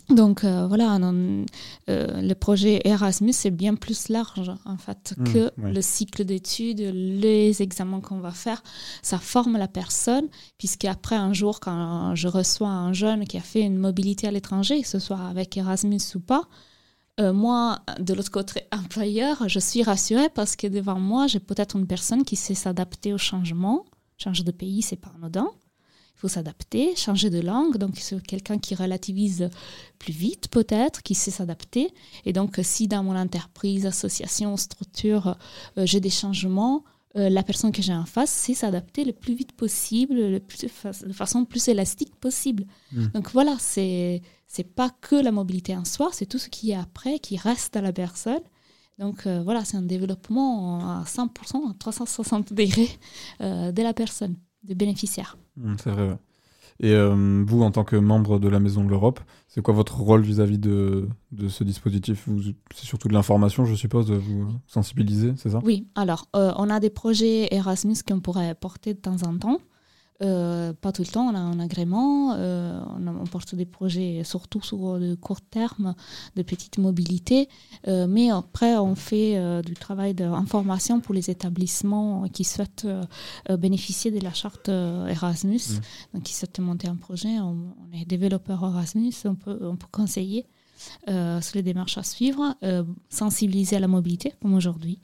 [0.09, 1.45] Donc euh, voilà, non,
[1.89, 5.73] euh, le projet Erasmus c'est bien plus large en fait Mm, que ouais.
[5.73, 8.63] le cycle d'études, les examens qu'on va faire.
[9.03, 13.41] Ça forme la personne, puisque après un jour, quand je reçois un jeune qui a
[13.41, 16.47] fait une mobilité à l'étranger, que ce soit avec Erasmus ou pas,
[17.19, 21.75] euh, moi, de l'autre côté employeur, je suis rassurée parce que devant moi, j'ai peut-être
[21.75, 23.85] une personne qui sait s'adapter au changement.
[24.17, 25.49] Changer de pays, c'est pas anodin.
[26.15, 27.77] Il faut s'adapter, changer de langue.
[27.77, 29.49] Donc, c'est quelqu'un qui relativise
[29.99, 31.93] plus vite, peut-être, qui sait s'adapter.
[32.25, 35.37] Et donc, si dans mon entreprise, association, structure,
[35.77, 36.83] euh, j'ai des changements,
[37.15, 40.67] euh, la personne que j'ai en face sait s'adapter le plus vite possible, le plus,
[41.05, 42.65] de façon plus élastique possible.
[42.91, 43.07] Mm.
[43.13, 46.75] Donc, voilà, c'est c'est pas que la mobilité en soi, c'est tout ce qui est
[46.75, 48.41] après, qui reste à la personne.
[48.97, 52.89] Donc euh, voilà, c'est un développement à 100%, à 360 degrés
[53.41, 55.37] euh, de la personne, du bénéficiaire.
[55.55, 56.17] Hmm, c'est vrai.
[56.81, 59.99] Et euh, vous, en tant que membre de la Maison de l'Europe, c'est quoi votre
[59.99, 62.27] rôle vis-à-vis de, de ce dispositif?
[62.73, 65.59] C'est surtout de l'information, je suppose, de vous sensibiliser, c'est ça?
[65.63, 69.59] Oui, alors euh, on a des projets Erasmus qu'on pourrait porter de temps en temps.
[70.21, 74.61] Euh, pas tout le temps, on a un agrément, euh, on, porte des projets surtout
[74.61, 75.95] sur de court terme,
[76.35, 77.47] de petite mobilité,
[77.87, 83.03] euh, mais après on fait euh, du travail d'information pour les établissements qui souhaitent euh,
[83.49, 85.79] euh, bénéficier de la charte euh, Erasmus, Mm.
[86.13, 89.87] donc qui souhaitent monter un projet, on, on est développeur Erasmus, on peut, on peut
[89.91, 90.45] conseiller
[91.09, 94.99] euh, sur les démarches à suivre, euh, sensibiliser à la mobilité comme aujourd'hui.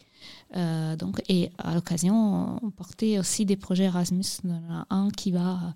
[0.55, 4.23] Euh, donc, et à l'occasion, on portait aussi des projets Erasmus.
[4.43, 4.55] Il
[4.89, 5.73] un qui va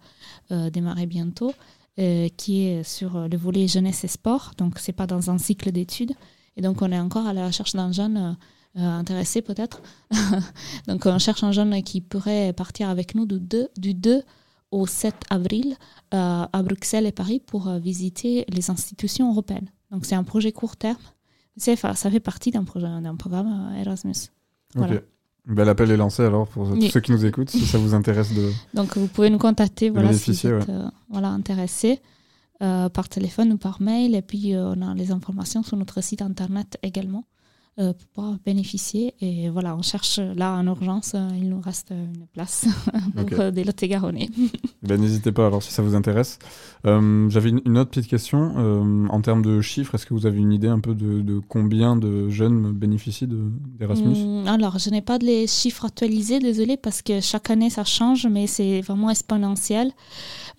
[0.51, 1.53] euh, démarrer bientôt,
[1.99, 4.51] euh, qui est sur le volet jeunesse et sport.
[4.57, 6.13] Donc, c'est pas dans un cycle d'études.
[6.55, 8.38] Et donc, on est encore à la recherche d'un jeune
[8.75, 9.81] intéressé peut-être.
[10.88, 14.23] donc, on cherche un jeune qui pourrait partir avec nous du 2, du 2
[14.71, 15.75] au 7 avril
[16.12, 19.71] à Bruxelles et Paris pour visiter les institutions européennes.
[19.91, 20.97] Donc, c'est un projet court terme.
[21.57, 24.29] Ça fait partie d'un programme Erasmus.
[24.75, 24.95] Voilà.
[24.95, 25.03] Ok.
[25.45, 28.34] Ben, L'appel est lancé alors pour tous ceux qui nous écoutent, si ça vous intéresse
[28.34, 28.51] de.
[28.75, 32.01] Donc, vous pouvez nous contacter voilà, si vous bénéficier, êtes euh, voilà, intéressé
[32.62, 34.13] euh, par téléphone ou par mail.
[34.13, 37.26] Et puis, euh, on a les informations sur notre site internet également
[37.93, 39.13] pour pouvoir bénéficier.
[39.21, 42.65] Et voilà, on cherche là en urgence, euh, il nous reste une place
[43.15, 43.34] pour Ok.
[43.34, 44.30] euh, des Lot-et-Garonnais.
[44.82, 46.39] Ben, N'hésitez pas alors si ça vous intéresse.
[46.86, 48.53] Euh, J'avais une, une autre petite question.
[48.57, 51.39] Euh, en termes de chiffres, est-ce que vous avez une idée un peu de, de
[51.47, 54.15] combien de jeunes bénéficient de- d'Erasmus?
[54.23, 57.84] Hum, alors, je n'ai pas de les chiffres actualisés, désolé, parce que chaque année ça
[57.84, 59.91] change, mais c'est vraiment exponentiel.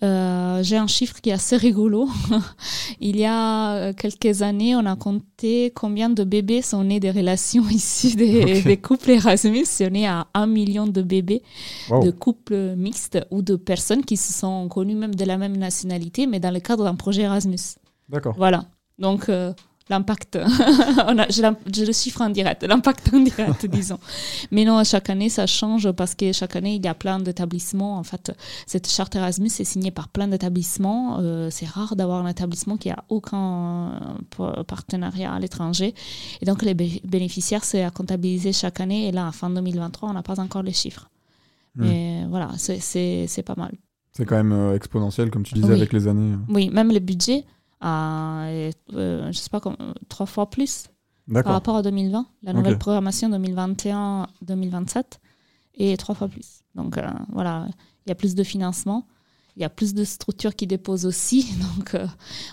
[0.03, 2.09] Euh, J'ai un chiffre qui est assez rigolo.
[2.99, 7.11] Il y a euh, quelques années, on a compté combien de bébés sont nés les
[7.11, 9.65] relations issues des, des couples Erasmus.
[9.81, 11.43] On est à un million de bébés
[11.89, 12.03] Wow.
[12.03, 16.25] de couples mixtes ou de personnes qui se sont connues même de la même nationalité,
[16.27, 17.57] mais dans le cadre d'un projet Erasmus.
[18.09, 18.33] D'accord.
[18.37, 18.65] Voilà.
[18.99, 19.53] Donc, euh,
[19.91, 20.39] l'impact,
[21.07, 23.99] on a- j'ai le chiffre en direct, l'impact en direct, disons.
[24.51, 27.97] Mais non, chaque année, ça change parce que chaque année, il y a plein d'établissements.
[27.97, 28.31] En fait,
[28.65, 31.17] cette charte Erasmus est signée par plein d'établissements.
[31.19, 33.99] Euh, c'est rare d'avoir un établissement qui a aucun
[34.67, 35.93] partenariat à l'étranger.
[36.41, 39.07] Et donc, les bé- bénéficiaires, c'est à comptabiliser chaque année.
[39.07, 41.09] Et là, à fin 2023, on n'a pas encore les chiffres.
[41.75, 41.85] Hmm.
[41.85, 43.71] Mais voilà, c'est- pas mal.
[44.13, 45.73] C'est quand même euh, exponentiel, comme tu disais, Oui.
[45.73, 46.35] avec les années.
[46.49, 47.45] Oui, même le budget,
[47.81, 49.77] est, euh, je sais pas, comme,
[50.09, 50.87] trois fois plus
[51.31, 52.25] par rapport à 2020.
[52.43, 55.03] La nouvelle programmation 2021-2027
[55.75, 56.61] est trois fois plus.
[56.75, 57.67] Donc euh, voilà,
[58.05, 59.07] il y a plus de financement.
[59.57, 61.53] Il y a plus de structures qui déposent aussi.
[61.77, 62.07] Donc euh,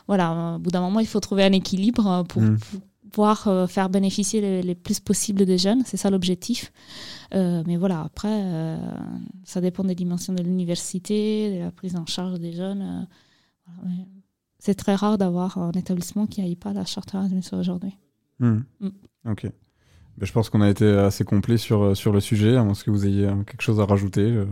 [0.07, 2.59] voilà, au bout d'un moment, il faut trouver un équilibre pour, Mm.
[2.59, 5.83] pour pouvoir euh, faire bénéficier le, les plus possible des jeunes.
[5.87, 6.73] C'est ça l'objectif.
[7.35, 8.77] Euh, mais voilà, après, euh,
[9.45, 13.07] ça dépend des dimensions de l'université, de la prise en charge des jeunes.
[13.67, 14.07] voilà, mais
[14.59, 17.97] c'est très rare d'avoir un établissement qui n'aille pas à la charte Erasmus aujourd'hui.
[18.41, 18.61] Hmm.
[18.81, 18.89] Mm.
[19.31, 19.45] Ok.
[20.19, 22.75] Ben, je pense qu'on a été assez complet sur, euh, sur le sujet, à moins
[22.75, 24.47] que vous ayez euh, quelque chose à rajouter euh,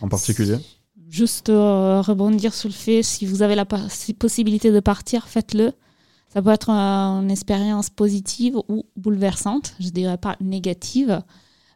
[0.00, 0.56] en particulier.
[1.10, 5.72] Juste euh, rebondir sur le fait, si vous avez la possibilité de partir, faites-le.
[6.28, 11.22] Ça peut être euh, une expérience positive ou bouleversante, je dirais pas négative,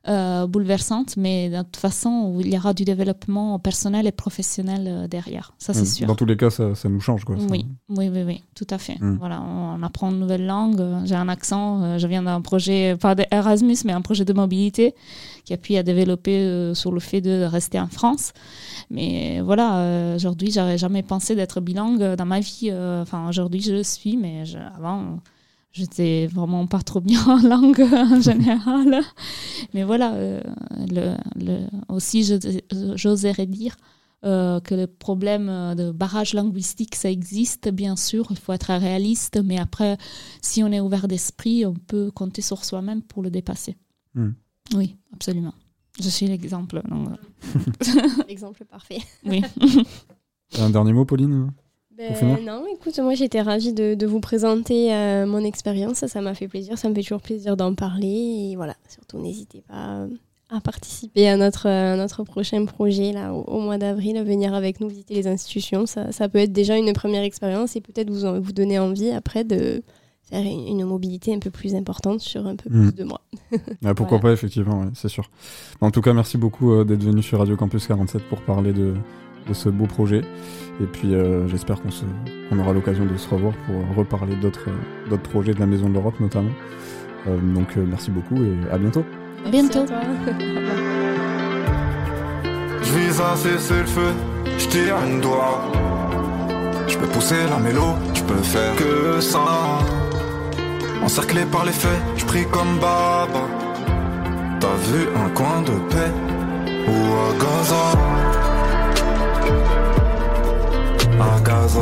[0.09, 5.07] euh, bouleversante, mais de toute façon, il y aura du développement personnel et professionnel euh,
[5.09, 5.85] derrière, ça c'est Hmm.
[5.85, 6.07] sûr.
[6.07, 7.25] Dans tous les cas, ça, ça nous change.
[7.25, 7.45] Quoi, ça.
[7.51, 8.97] Oui, oui, oui, oui, tout à fait.
[9.01, 9.17] Mm.
[9.19, 10.81] Voilà, on apprend une nouvelle langue.
[10.81, 11.83] euh, J'ai un accent.
[11.83, 14.95] euh, Je viens d'un projet, pas d'Erasmus, mais un projet de mobilité
[15.45, 18.33] qui appuie à développer sur le fait de rester en France.
[18.91, 22.71] Mais voilà, aujourd'hui, j'aurais jamais pensé d'être bilingue dans ma vie.
[23.03, 25.19] Enfin, aujourd'hui, je le suis, mais je- avant,
[25.79, 29.01] j'étais vraiment pas trop bien en langue en général.
[29.74, 30.43] Mais voilà, euh,
[30.91, 32.24] le, le- aussi,
[32.97, 33.76] j'oserais dire
[34.24, 38.72] euh, que le problème euh, de barrage linguistique, ça existe, bien sûr, il faut être
[38.72, 39.97] réaliste, mais après,
[40.43, 43.76] si on est ouvert d'esprit, on peut compter sur soi-même pour le dépasser.
[44.14, 44.31] Hmm.
[44.74, 45.55] Oui, absolument.
[46.01, 46.83] Je suis l'exemple.
[46.89, 47.09] donc,
[48.29, 48.99] Exemple parfait.
[49.24, 49.43] oui.
[50.59, 51.53] Un dernier mot, Pauline?
[51.99, 56.07] Ben, non, écoute, moi j'étais ravie de, de vous présenter euh, mon expérience.
[56.07, 56.79] Ça m'a fait plaisir.
[56.79, 58.51] Ça me fait toujours plaisir d'en parler.
[58.53, 60.09] Et voilà, surtout n'hésitez pas euh,
[60.51, 64.55] à participer à notre, à notre prochain projet là, au, au mois d'avril, à venir
[64.55, 65.87] avec nous visiter les institutions.
[65.87, 69.11] Ça, ça peut être déjà une première expérience et peut-être vous, en- vous donner envie
[69.11, 69.83] après de
[70.23, 72.83] faire une, une mobilité un peu plus importante sur un peu Mm.
[72.93, 73.23] plus de mois.
[73.85, 74.21] Ah, Pourquoi Voilà.
[74.21, 75.29] pas, effectivement, ouais, c'est sûr.
[75.81, 78.95] En tout cas, merci beaucoup euh, d'être venu sur Radio Campus 47 pour parler de,
[79.49, 80.23] de ce beau projet.
[80.81, 82.05] Et puis, euh, j'espère qu'on se-
[82.49, 84.69] qu'on aura l'occasion de se revoir pour reparler d'autres
[85.11, 86.51] d'autres projets de la Maison de l'Europe, notamment.
[87.27, 89.05] Euh, donc, euh, merci beaucoup et à bientôt.
[89.47, 89.85] À bientôt.
[92.83, 94.11] Je vise à cesser le feu,
[94.59, 95.61] je tire une doigt.
[96.87, 97.83] Je peux pousser la mélo,
[98.15, 99.41] je peux faire que ça.
[101.03, 103.43] Encerclé par les faits, je prie comme Baba.
[104.61, 106.13] T'as vu un coin de paix
[106.89, 107.85] ou à Gaza?
[111.21, 111.81] À Gaza.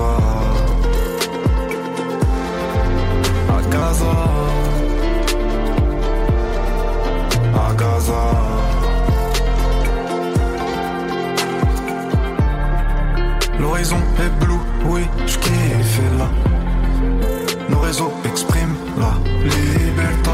[3.48, 4.14] À Gaza.
[7.54, 8.22] À Gaza.
[13.60, 14.54] L'horizon est bleu,
[14.86, 16.28] oui, je kiffe là.
[17.68, 19.12] Nos réseaux expriment la
[19.44, 20.30] liberté.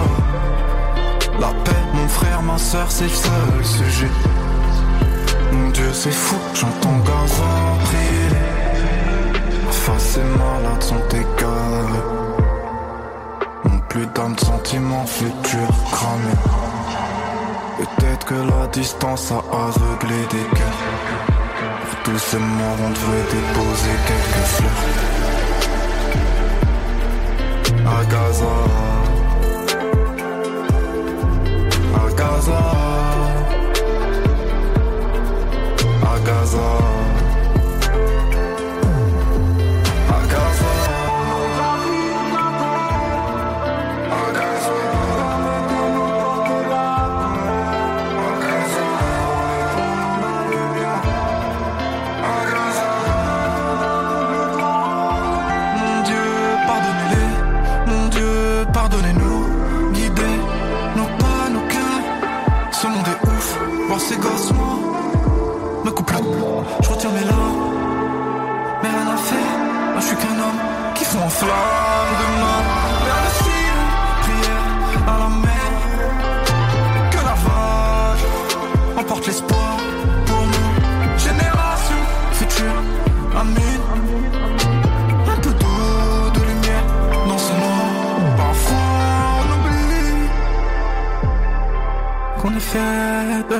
[1.41, 4.11] La paix, mon frère, ma soeur, c'est le seul sujet.
[5.53, 7.51] Mon Dieu, c'est fou, j'entends Gaza
[7.85, 8.22] prier.
[9.83, 12.05] Ma face et malade sont égarés.
[13.65, 16.43] Mon plus d'âme sentiments futurs cramés.
[17.79, 20.83] Peut-être que la distance a aveuglé des cœurs.
[21.85, 24.83] Pour tous ces morts, on devrait déposer quelques fleurs.
[27.87, 28.55] À Gaza.
[31.97, 32.61] À Gaza.
[36.05, 37.02] À Gaza.
[64.09, 64.79] Ces gosses, moi,
[65.85, 66.19] me coupe le
[66.83, 67.63] Je retiens mes larmes.
[68.83, 69.59] Mais rien à faire.
[69.93, 70.61] Moi, je suis qu'un homme
[70.95, 72.43] qui fond en flamme demain.
[72.43, 72.52] Vers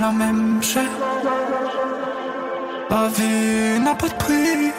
[0.03, 0.91] la même chair.
[2.91, 4.73] La vie n'a pas de prix,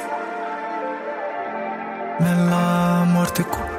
[2.19, 3.72] mais la mort coûte cher.